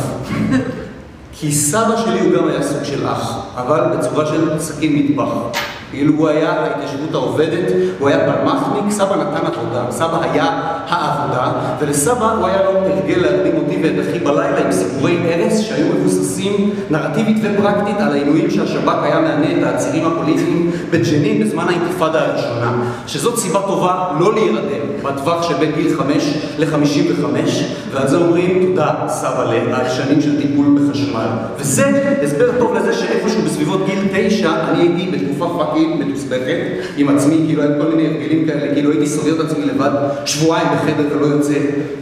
כי 1.33 1.53
סבא 1.53 1.97
שלי 2.05 2.21
הוא 2.21 2.33
גם 2.33 2.49
היה 2.49 2.63
סוג 2.63 2.85
של 2.85 3.07
אח, 3.07 3.47
אבל 3.57 3.97
בצורה 3.97 4.27
של 4.27 4.59
סכין 4.59 4.97
מטבח. 4.97 5.29
כאילו 5.91 6.15
הוא 6.15 6.29
היה 6.29 6.53
ההתיישבות 6.53 7.15
העובדת, 7.15 7.73
הוא 7.99 8.09
היה 8.09 8.19
פלמחניק, 8.19 8.91
סבא 8.91 9.17
נתן 9.17 9.47
עבודה, 9.47 9.85
סבא 9.91 10.19
היה 10.23 10.45
העבודה, 10.89 11.53
ולסבא 11.81 12.33
הוא 12.33 12.47
היה 12.47 12.63
לו 12.63 12.71
הרגל 12.71 13.21
להקדים 13.21 13.57
אותי 13.57 13.79
ואת 13.83 14.07
אחי 14.09 14.19
בלילה 14.19 14.59
עם 14.65 14.73
סיפורי 14.73 15.19
ארס 15.35 15.59
שהיו 15.59 15.87
מבוססים 15.95 16.71
נרטיבית 16.91 17.37
ופרקטית 17.43 17.97
על 18.01 18.13
העינויים 18.13 18.51
שהשב"כ 18.51 19.03
היה 19.03 19.21
מענה 19.21 19.59
את 19.59 19.63
העצירים 19.63 20.07
הפוליטיים 20.07 20.71
בג'נין 20.91 21.45
בזמן 21.45 21.65
האינתיפאדה 21.69 22.21
הראשונה, 22.21 22.73
שזאת 23.07 23.39
סיבה 23.39 23.61
טובה 23.67 24.09
לא 24.21 24.35
להירדם 24.35 24.91
בטווח 25.03 25.43
שבין 25.43 25.73
גיל 25.73 25.97
5 25.97 26.35
ל-55, 26.59 27.25
ועל 27.93 28.09
זה 28.09 28.17
אומרים 28.17 28.67
תודה 28.67 28.95
סבא 29.09 29.43
על 29.75 29.89
שנים 29.89 30.21
של 30.21 30.43
טיפול 30.43 30.67
בחשמל. 30.79 31.27
וזה 31.59 32.17
הסבר 32.23 32.59
טוב 32.59 32.75
לזה 32.75 32.93
שאיפשהו 32.93 33.43
בסביבות 33.43 33.87
גיל 33.87 34.29
9 34.29 34.51
אני 34.69 34.83
הייתי 34.83 35.11
בתקופה 35.17 35.55
fucking 35.59 35.80
מתוסבכת 35.87 36.57
עם 36.97 37.09
עצמי, 37.09 37.43
כאילו 37.47 37.63
היו 37.63 37.71
כל 37.81 37.89
מיני 37.89 38.07
הרגלים 38.07 38.47
כאלה, 38.47 38.75
כאילו 38.75 38.91
הייתי 38.91 39.07
סוגר 39.07 39.35
את 39.35 39.41
עצמי 39.41 39.65
לבד 39.65 39.91
שבועיים 40.27 40.69
בחדר 40.75 41.17
ולא 41.17 41.27
יוצא 41.27 41.55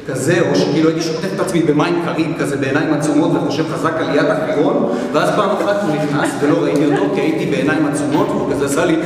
כזה, 0.09 0.41
או 0.51 0.57
שכאילו 0.57 0.89
הייתי 0.89 1.03
שוטף 1.03 1.29
את 1.35 1.41
עצמי 1.41 1.63
במים 1.63 2.03
קרים 2.05 2.35
כזה 2.39 2.57
בעיניים 2.57 2.95
עצומות 2.95 3.31
וחושב 3.35 3.65
חזק 3.73 3.93
על 3.99 4.15
יד 4.15 4.27
החירון, 4.27 4.93
ואז 5.13 5.31
פעם 5.37 5.51
אחת 5.51 5.83
הוא 5.83 5.95
נכנס 5.95 6.31
ולא 6.41 6.57
ראיתי 6.63 6.85
אותו 6.85 7.15
כי 7.15 7.21
הייתי 7.21 7.47
בעיניים 7.47 7.87
עצומות 7.87 8.29
והוא 8.29 8.53
כזה 8.53 8.65
עשה 8.65 8.85
לי! 8.85 8.97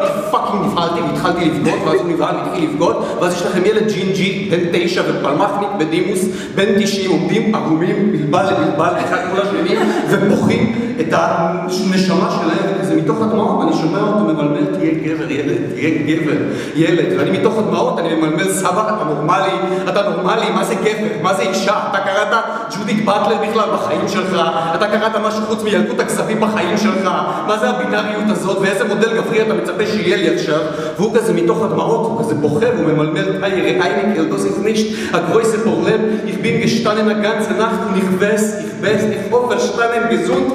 אני 0.00 0.08
fucking 0.30 0.64
נבהלתי 0.64 1.00
והתחלתי 1.00 1.44
לבכות, 1.44 1.78
ואז 1.86 2.00
הוא 2.00 2.10
נבהל 2.10 2.36
והתחיל 2.36 2.70
לבכות, 2.70 2.96
ואז 3.20 3.34
יש 3.34 3.42
לכם 3.42 3.66
ילד 3.66 3.92
ג'ינג'י, 3.92 4.50
בן 4.50 4.58
תשע 4.72 5.02
ופלמחניק 5.08 5.68
בדימוס, 5.78 6.24
בן 6.54 6.82
תשעים, 6.82 7.10
עומדים 7.10 7.54
ערומים, 7.54 8.12
בולבול 8.12 8.52
לבולבול, 8.52 8.92
אחד 9.04 9.18
מול 9.30 9.40
השני, 9.40 9.76
ובוכים 10.10 10.94
את 11.00 11.08
הנשמה 11.12 12.30
שלהם, 12.30 12.79
וכזה 12.90 13.02
מתוך 13.02 13.22
הדמעות 13.22 13.62
אני 13.62 13.76
שומע 13.76 13.98
אותו 13.98 14.24
ממלמל, 14.24 14.64
תהיה 14.78 14.90
גבר 14.94 15.30
ילד, 15.30 15.56
תהיה 15.74 15.90
גבר 16.06 16.36
ילד, 16.74 17.18
ואני 17.18 17.38
מתוך 17.38 17.58
הדמעות 17.58 17.98
אני 17.98 18.14
ממלמל, 18.14 18.52
סבא, 18.52 18.88
אתה 18.96 19.04
נורמלי, 19.04 19.52
אתה 19.88 20.02
נורמלי, 20.10 20.50
מה 20.54 20.64
זה 20.64 20.74
גבר, 20.74 21.22
מה 21.22 21.34
זה 21.34 21.42
אישה, 21.42 21.74
אתה 21.90 21.98
קראת 21.98 22.44
ג'ודית 22.78 23.04
באטלר 23.04 23.36
בכלל 23.48 23.68
בחיים 23.74 24.08
שלך, 24.08 24.40
אתה 24.74 24.86
קראת 24.86 25.16
משהו 25.16 25.42
חוץ 25.42 25.62
מילקוט 25.62 26.00
הכזבים 26.00 26.40
בחיים 26.40 26.78
שלך, 26.78 27.10
מה 27.46 27.58
זה 27.60 27.70
הבינאריות 27.70 28.24
הזאת, 28.28 28.58
ואיזה 28.60 28.84
מודל 28.84 29.16
גברי 29.16 29.42
אתה 29.42 29.54
מצפה 29.54 29.86
שיהיה 29.86 30.16
לי 30.16 30.34
עכשיו, 30.34 30.60
והוא 30.96 31.14
כזה 31.14 31.32
מתוך 31.32 31.62
הדמעות, 31.62 32.06
הוא 32.06 32.20
כזה 32.20 32.34
בוכה, 32.34 32.66
והוא 32.76 32.92
ממלמל, 32.92 33.44
איי, 33.44 33.80
אייניקל, 33.82 34.24
דוס 34.24 34.44
איז 34.44 34.62
נישט, 34.62 35.14
הגרויסה 35.14 35.58
פורלם, 35.64 36.00
ich 36.26 36.42
bin 36.42 36.60
gestanden 36.60 37.08
eine 37.08 37.20
ganze 37.20 37.52
Nacht 37.52 37.80
und 37.88 37.96
ich 38.02 38.20
weiß, 38.20 38.44
ich 38.64 38.82
weiß, 38.82 39.02
ich 39.10 39.32
hoffe, 39.32 39.48
verstanden, 39.56 40.08
gesund 40.08 40.52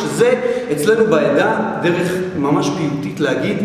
שזה 0.00 0.34
אצלנו 0.72 1.06
בעדה 1.06 1.56
דרך 1.82 2.12
ממש 2.38 2.70
פיוטית 2.78 3.20
להגיד 3.20 3.56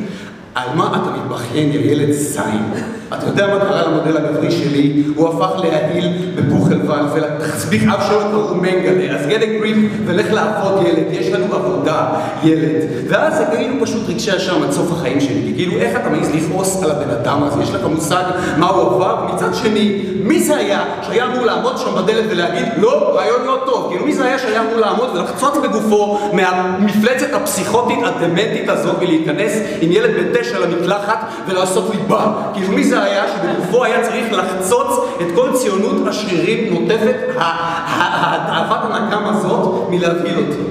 על 0.55 0.69
מה 0.75 0.87
אתה 0.87 1.17
מתבכיין, 1.17 1.71
יא 1.71 1.79
ילד 1.91 2.11
זין? 2.11 2.73
אתה 3.13 3.25
יודע 3.27 3.47
מה 3.47 3.59
קרה 3.59 3.87
למודל 3.87 4.17
הגברי 4.17 4.51
שלי? 4.51 5.03
הוא 5.15 5.29
הפך 5.29 5.59
להעיל 5.63 6.11
בבוכלוול, 6.35 6.99
ולתחסביך 7.13 7.83
אף 7.83 8.07
שלו 8.07 8.19
קראו 8.19 8.55
מנגלה, 8.55 9.15
אז 9.15 9.27
a 9.27 9.63
grip 9.63 9.77
ולך 10.05 10.33
לעבוד 10.33 10.85
ילד, 10.87 11.05
יש 11.11 11.27
לנו 11.27 11.55
עבודה, 11.55 12.05
ילד. 12.43 12.75
ואז 13.07 13.37
זה 13.37 13.45
כאילו 13.55 13.75
פשוט 13.81 14.09
רגשי 14.09 14.37
אשם 14.37 14.63
עד 14.63 14.71
סוף 14.71 14.91
החיים 14.91 15.21
שלי, 15.21 15.53
כאילו 15.55 15.77
איך 15.77 15.99
אתה 15.99 16.09
מעז 16.09 16.31
לכעוס 16.35 16.83
על 16.83 16.91
הבן 16.91 17.09
אדם 17.09 17.43
הזה, 17.43 17.63
יש 17.63 17.69
לך 17.69 17.81
מושג 17.85 18.23
מה 18.57 18.67
הוא 18.67 18.81
עבר, 18.81 19.25
ומצד 19.29 19.55
שני, 19.55 20.01
מי 20.23 20.43
זה 20.43 20.57
היה 20.57 20.83
שהיה 21.01 21.25
אמור 21.25 21.45
לעמוד 21.45 21.77
שם 21.77 21.95
בדלת 21.95 22.25
ולהגיד, 22.29 22.65
לא, 22.77 23.11
רעיון 23.15 23.41
לא 23.45 23.61
טוב, 23.65 23.87
כאילו 23.89 24.05
מי 24.05 24.13
זה 24.13 24.25
היה 24.25 24.39
שהיה 24.39 24.61
אמור 24.61 24.79
לעמוד 24.79 25.09
ולחצוץ 25.13 25.57
בגופו 25.63 26.19
מהמפלצת 26.33 27.33
הפסיכוטית 27.33 27.99
הדמנטית 28.03 28.69
הזאת 28.69 28.95
ולהיכנס 28.99 29.51
עם 29.81 29.91
ילד 29.91 30.09
בן 30.15 30.39
תשע 30.39 30.59
למקלחת 30.59 31.25
ולעשות 31.47 31.91
ליבה, 31.95 32.33
כאילו 32.53 32.71
מי 32.71 32.83
זה 32.83 32.94
היה 33.01 33.23
שבגופו 33.27 33.83
היה 33.83 34.03
צריך 34.03 34.33
לחצוץ 34.33 34.99
את 35.21 35.27
כל 35.35 35.49
ציונות 35.53 36.07
השרירים 36.07 36.73
נוטפת 36.73 37.15
האהבת 37.37 38.91
הנקם 38.91 39.23
הזאת 39.25 39.89
מלהבהיל 39.89 40.37
אותי. 40.37 40.61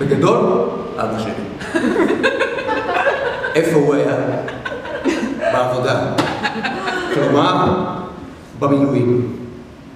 בגדול, 0.00 0.38
אבא 0.96 1.18
שלי. 1.18 1.32
איפה 3.54 3.76
הוא 3.76 3.94
היה? 3.94 4.14
בעבודה. 5.52 6.00
כלומר, 7.14 7.66
במילואים. 8.58 9.34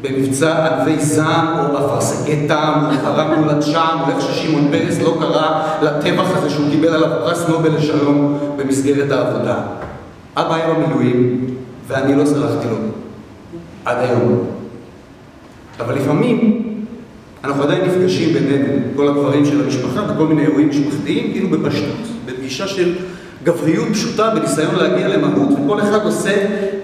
במבצע 0.00 0.66
ענבי 0.66 0.98
זעם, 0.98 1.58
או 1.58 1.78
אפרסקי 1.78 2.48
טעם, 2.48 2.84
או 2.84 2.90
חרם 3.04 3.34
מול 3.34 3.50
הצ'אם, 3.50 4.00
או 4.00 4.08
איך 4.08 4.20
ששמעון 4.20 4.68
פרס 4.70 4.98
לא 4.98 5.16
קרא 5.20 5.62
לטבח 5.82 6.36
הזה 6.36 6.50
שהוא 6.50 6.70
קיבל 6.70 6.88
עליו 6.88 7.10
פרס 7.20 7.48
נובל 7.48 7.76
לשלום 7.76 8.38
במסגרת 8.56 9.10
העבודה. 9.10 9.54
אבא 10.40 10.54
היה 10.54 10.74
במילואים, 10.74 11.46
ואני 11.88 12.14
לא 12.16 12.24
סלחתי 12.24 12.68
לו. 12.68 12.76
עד 13.84 13.96
היום. 13.98 14.44
אבל 15.80 15.94
לפעמים 15.94 16.62
אנחנו 17.44 17.62
עדיין 17.62 17.84
נפגשים 17.84 18.32
בינינו, 18.32 18.72
כל 18.96 19.08
הגברים 19.08 19.44
של 19.44 19.64
המשפחה, 19.64 20.02
בכל 20.02 20.26
מיני 20.26 20.42
אירועים 20.42 20.68
משפחתיים, 20.68 21.32
כאילו 21.32 21.50
בפשטות, 21.50 22.06
בפגישה 22.26 22.68
של 22.68 22.94
גבריות 23.44 23.88
פשוטה 23.92 24.30
בניסיון 24.30 24.74
להגיע 24.74 25.08
למהות, 25.08 25.48
וכל 25.52 25.80
אחד 25.80 26.04
עושה 26.04 26.34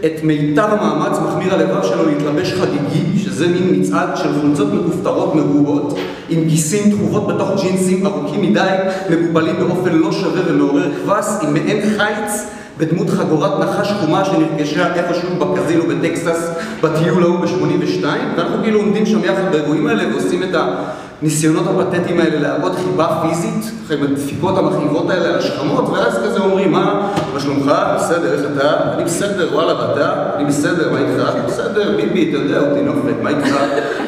את 0.07 0.23
מיטב 0.23 0.69
המאמץ, 0.71 1.19
מחמיר 1.19 1.55
הלבב 1.55 1.83
שלו 1.83 2.07
להתלבש 2.07 2.53
חגיגי, 2.53 3.19
שזה 3.19 3.49
מין 3.49 3.81
מצעד 3.81 4.17
של 4.17 4.41
חולצות 4.41 4.73
מכופתרות 4.73 5.35
מרובות, 5.35 5.99
עם 6.29 6.45
גיסים 6.45 6.91
תחובות 6.91 7.27
בתוך 7.27 7.51
ג'ינסים 7.63 8.07
ארוכים 8.07 8.43
מדי, 8.43 8.77
מגובלים 9.11 9.57
באופן 9.57 9.93
לא 9.93 10.13
שווה 10.13 10.43
ומעורר 10.47 10.91
קבס, 11.03 11.39
עם 11.43 11.53
מעין 11.53 11.81
חיץ 11.83 12.47
בדמות 12.79 13.11
חגורת 13.11 13.61
נחש 13.61 13.93
חומה 13.93 14.25
שנרכשה 14.25 14.95
איפשהו 14.95 15.37
בקזינו 15.39 15.85
בטקסס 15.89 16.51
בטיול 16.83 17.23
ההוא 17.23 17.41
ב-82, 17.41 18.05
ואנחנו 18.37 18.63
כאילו 18.63 18.81
עומדים 18.81 19.07
שם 19.07 19.25
יחד 19.25 19.53
באירועים 19.53 19.87
האלה 19.87 20.13
ועושים 20.13 20.43
את 20.43 20.55
הניסיונות 21.25 21.65
הפתטיים 21.67 22.21
האלה 22.21 22.41
להראות 22.41 22.73
חיבה 22.77 23.23
פיזית, 23.23 23.71
עם 23.91 24.03
הדפיקות 24.03 24.59
המכאיבות 24.59 25.11
האלה 25.11 25.29
על 25.29 25.39
השכמות, 25.39 25.89
ואז 25.89 26.19
כזה 26.25 26.41
אומרים, 26.41 26.73
מה, 26.73 27.13
מה 27.35 27.41
שלומך? 27.41 27.73
בסדר, 27.97 28.33
איך 28.33 28.41
אתה? 28.53 28.95
אני 28.95 29.05
בסדר, 29.05 29.49
וואלה, 29.53 29.75
ואתה? 29.75 30.37
אני 30.37 30.45
בסדר, 30.45 30.93
מה 30.93 30.99
איתך? 30.99 31.31
בסדר, 31.47 31.97
ביבי, 31.97 32.31
אתה 32.31 32.39
יודע 32.39 32.61
אותי, 32.61 32.83
נופת, 32.83 33.23
מה 33.23 33.31
איתך? 33.31 33.57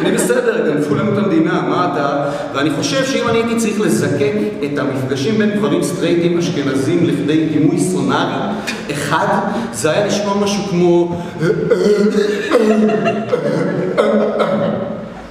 אני 0.00 0.12
בסדר, 0.12 0.66
גנבו 0.66 0.94
לנו 0.94 1.12
את 1.12 1.18
המדינה, 1.24 1.62
מה 1.68 1.88
אתה? 1.92 2.24
ואני 2.54 2.70
חושב 2.70 3.04
שאם 3.04 3.28
אני 3.28 3.38
הייתי 3.38 3.56
צריך 3.56 3.80
לזקק 3.80 4.32
את 4.64 4.78
המפגשים 4.78 5.38
בין 5.38 5.50
גברים 5.50 5.82
סטרייטים 5.82 6.38
אשכנזים 6.38 7.06
לכדי 7.06 7.46
דימוי 7.46 7.78
סונארי 7.78 8.52
אחד, 8.90 9.26
זה 9.72 9.90
היה 9.90 10.06
נשמע 10.06 10.34
משהו 10.34 10.62
כמו... 10.70 11.20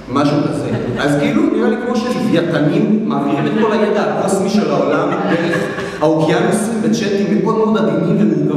משהו 0.08 0.36
כזה. 0.48 0.55
אז 0.98 1.16
כאילו 1.20 1.42
נראה 1.42 1.68
לי 1.68 1.76
כמו 1.86 1.96
שלוויתנים 1.96 3.08
מעבירים 3.08 3.46
את 3.46 3.52
כל 3.60 3.72
הידע 3.72 4.02
הקוסמי 4.02 4.48
של 4.48 4.70
העולם 4.70 5.10
דרך 5.10 5.58
האוקיינוסים 6.00 6.82
בצ'אטים 6.82 7.38
מאוד 7.42 7.56
מאוד 7.56 7.78
עדינים 7.78 8.16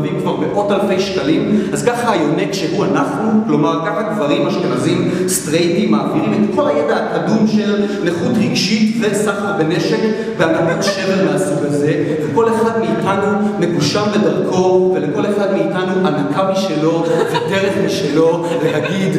ומורכבים 0.10 0.20
כבר 0.22 0.36
מאות 0.36 0.72
אלפי 0.72 1.00
שקלים, 1.00 1.62
אז 1.74 1.84
ככה 1.86 2.12
היונק 2.12 2.54
שהוא 2.54 2.86
אנחנו, 2.86 3.32
כלומר 3.48 3.80
ככה 3.86 4.02
גברים 4.14 4.48
אשכנזים 4.48 5.12
סטרייטים 5.28 5.92
מעבירים 5.92 6.44
את 6.44 6.56
כל 6.56 6.68
הידע 6.68 6.96
הקדום 6.96 7.48
של 7.48 7.86
נכות 8.04 8.32
רגשית 8.38 8.96
וסחר 9.02 9.58
בנשק 9.58 10.00
והקמת 10.38 10.84
שבר 10.84 11.32
מהסוג 11.32 11.66
הזה, 11.66 12.04
וכל 12.32 12.48
אחד 12.48 12.80
מאיתנו 12.80 13.38
מקושר 13.60 14.06
בדרכו, 14.06 14.96
ולכל 14.96 15.26
אחד 15.26 15.54
מאיתנו 15.54 16.08
הנקה 16.08 16.52
משלו 16.52 17.04
ודרך 17.30 17.74
משלו 17.86 18.46
להגיד 18.64 19.18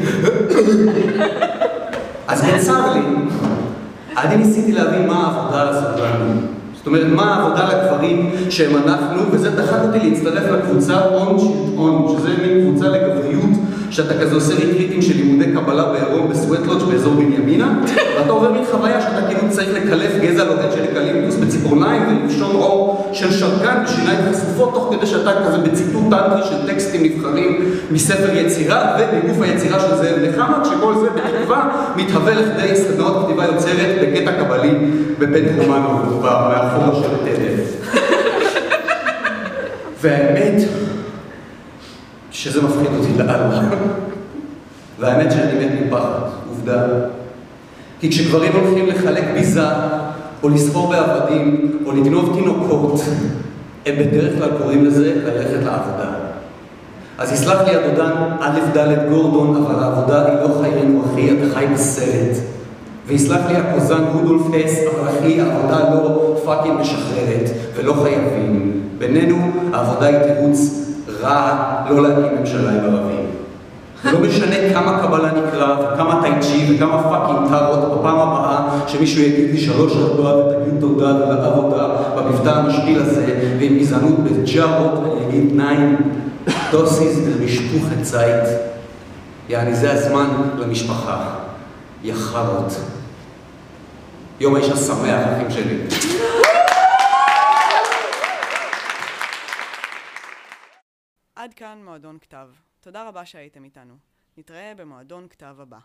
אז 2.30 2.44
בצר 2.44 2.92
לי, 2.92 3.00
אני 4.16 4.36
ניסיתי 4.36 4.72
להבין 4.72 5.06
מה 5.06 5.14
העבודה 5.14 5.64
לנו. 5.64 6.40
זאת 6.76 6.86
אומרת, 6.86 7.06
מה 7.12 7.34
העבודה 7.34 7.68
לגברים 7.68 8.30
שהם 8.50 8.76
אנחנו, 8.76 9.22
וזה 9.30 9.50
דחק 9.50 9.78
אותי 9.82 9.98
להצטרף 9.98 10.52
לקבוצה 10.52 11.00
און 11.06 11.38
שיט 11.38 11.76
און, 11.76 12.16
שזה 12.18 12.28
מין 12.28 12.70
קבוצה 12.70 12.88
לגבריות, 12.88 13.59
שאתה 13.90 14.20
כזה 14.20 14.35
עושה 14.35 14.55
ריטריטים 14.55 15.03
של 15.03 15.16
לימודי 15.16 15.53
קבלה 15.53 15.85
בעירום 15.85 16.29
בסווטלודג' 16.31 16.85
באזור 16.85 17.14
בנימינה, 17.14 17.74
ואתה 18.18 18.31
עובר 18.31 18.53
מין 18.53 18.64
חוויה 18.70 19.00
שאתה 19.00 19.26
כאילו 19.29 19.50
צריך 19.50 19.68
לקלף 19.74 20.12
גזע 20.20 20.44
לוהט 20.44 20.72
של 20.72 20.85
אקליפטוס 20.85 21.37
בציפורניים 21.37 22.03
ולפשוט 22.08 22.56
עור 22.57 23.11
של 23.12 23.33
שרקן 23.33 23.83
בשיניים 23.85 24.18
חשופות, 24.31 24.74
תוך 24.74 24.95
כדי 24.97 25.07
שאתה 25.07 25.30
כזה 25.47 25.59
בציטוט 25.59 26.03
טנטרי 26.11 26.43
של 26.49 26.66
טקסטים 26.66 27.03
נבחרים 27.03 27.70
מספר 27.91 28.36
יצירה 28.36 28.97
ובגוף 28.99 29.43
היצירה 29.43 29.80
של 29.80 29.97
זאב 29.97 30.18
נחמה, 30.28 30.61
כשכל 30.64 30.95
זה 31.01 31.09
בתקווה 31.11 31.68
מתהווה 31.97 32.34
לכדי 32.34 32.76
סדנאות 32.76 33.24
כתיבה 33.24 33.45
יוצרת 33.45 33.97
בקטע 34.03 34.32
קבלי 34.32 34.70
בבית 35.18 35.45
רומנו 35.59 36.20
מאחור 36.22 37.03
של 37.03 37.16
תדר. 37.24 37.90
והאמת 40.01 40.62
שזה 42.43 42.62
מפחיד 42.62 42.86
אותי 42.99 43.18
לאללה. 43.18 43.61
והאמת 44.99 45.32
שאני 45.32 45.66
מת 45.66 45.72
מפחד, 45.86 46.20
עובדה. 46.49 46.86
כי 48.01 48.11
כשגברים 48.11 48.53
הולכים 48.53 48.86
לחלק 48.86 49.24
ביזה, 49.34 49.62
או 50.43 50.49
לסחור 50.49 50.91
בעבדים, 50.91 51.78
או 51.86 51.93
לגנוב 51.93 52.34
תינוקות, 52.34 53.01
הם 53.86 53.95
בדרך 53.99 54.38
כלל 54.38 54.49
קוראים 54.59 54.84
לזה 54.84 55.14
ללכת 55.24 55.64
לעבודה. 55.64 56.11
אז 57.18 57.32
יסלח 57.32 57.61
לי 57.61 57.76
הדודן 57.76 58.12
א' 58.41 58.59
ד' 58.76 59.09
גורדון, 59.11 59.64
אבל 59.64 59.82
העבודה 59.82 60.26
היא 60.26 60.34
לא 60.41 60.61
חיינו, 60.62 61.03
אחי, 61.05 61.30
אתה 61.30 61.55
חי 61.55 61.66
בסרט. 61.74 62.36
ויסלח 63.07 63.41
לי 63.49 63.57
הקוזן 63.57 64.05
רודולף 64.12 64.43
הס, 64.55 64.78
אבל 64.95 65.09
אחי, 65.09 65.41
העבודה 65.41 65.91
לא 65.91 66.36
fucking 66.44 66.80
משחררת, 66.80 67.51
ולא 67.76 67.95
חייבים. 68.03 68.80
בינינו, 68.99 69.36
העבודה 69.72 70.07
היא 70.07 70.18
תירוץ 70.18 70.89
רע 71.22 71.84
לא 71.90 72.02
להקים 72.02 72.38
ממשלה 72.40 72.70
עם 72.70 72.94
ערבים. 72.94 73.26
לא 74.04 74.20
משנה 74.20 74.56
כמה 74.72 74.98
קבלה 75.02 75.30
נקרא, 75.32 75.76
וכמה 75.80 76.22
טייצ'י, 76.22 76.74
וכמה 76.74 77.02
fucking 77.03 77.48
טארות, 77.48 77.98
בפעם 77.98 78.18
הבאה 78.18 78.68
שמישהו 78.86 79.22
יגיד 79.22 79.50
לי 79.50 79.58
שלוש 79.58 79.96
ארבע 79.96 80.36
ותגיד 80.36 80.80
תודה 80.80 81.14
ולעבודה 81.16 81.88
במבטא 82.16 82.48
המשפיל 82.48 83.02
הזה, 83.02 83.56
ועם 83.60 83.78
גזענות 83.78 84.18
בג'ארות, 84.18 85.00
אני 85.04 85.26
אגיד 85.26 85.56
נעים, 85.57 85.96
דוסיס 86.72 87.18
ומשפוחת 87.26 88.04
זית. 88.04 88.48
יעני, 89.48 89.74
זה 89.74 89.92
הזמן 89.92 90.26
למשפחה. 90.58 91.24
יא 92.04 92.14
חארות. 92.14 92.80
יום 94.40 94.54
האישה 94.54 94.76
שמח, 94.76 95.20
אחים 95.36 95.50
שלי. 95.50 95.78
עד 101.51 101.55
כאן 101.55 101.84
מועדון 101.84 102.18
כתב. 102.18 102.51
תודה 102.80 103.09
רבה 103.09 103.26
שהייתם 103.26 103.64
איתנו. 103.64 103.96
נתראה 104.36 104.72
במועדון 104.76 105.28
כתב 105.28 105.57
הבא. 105.59 105.78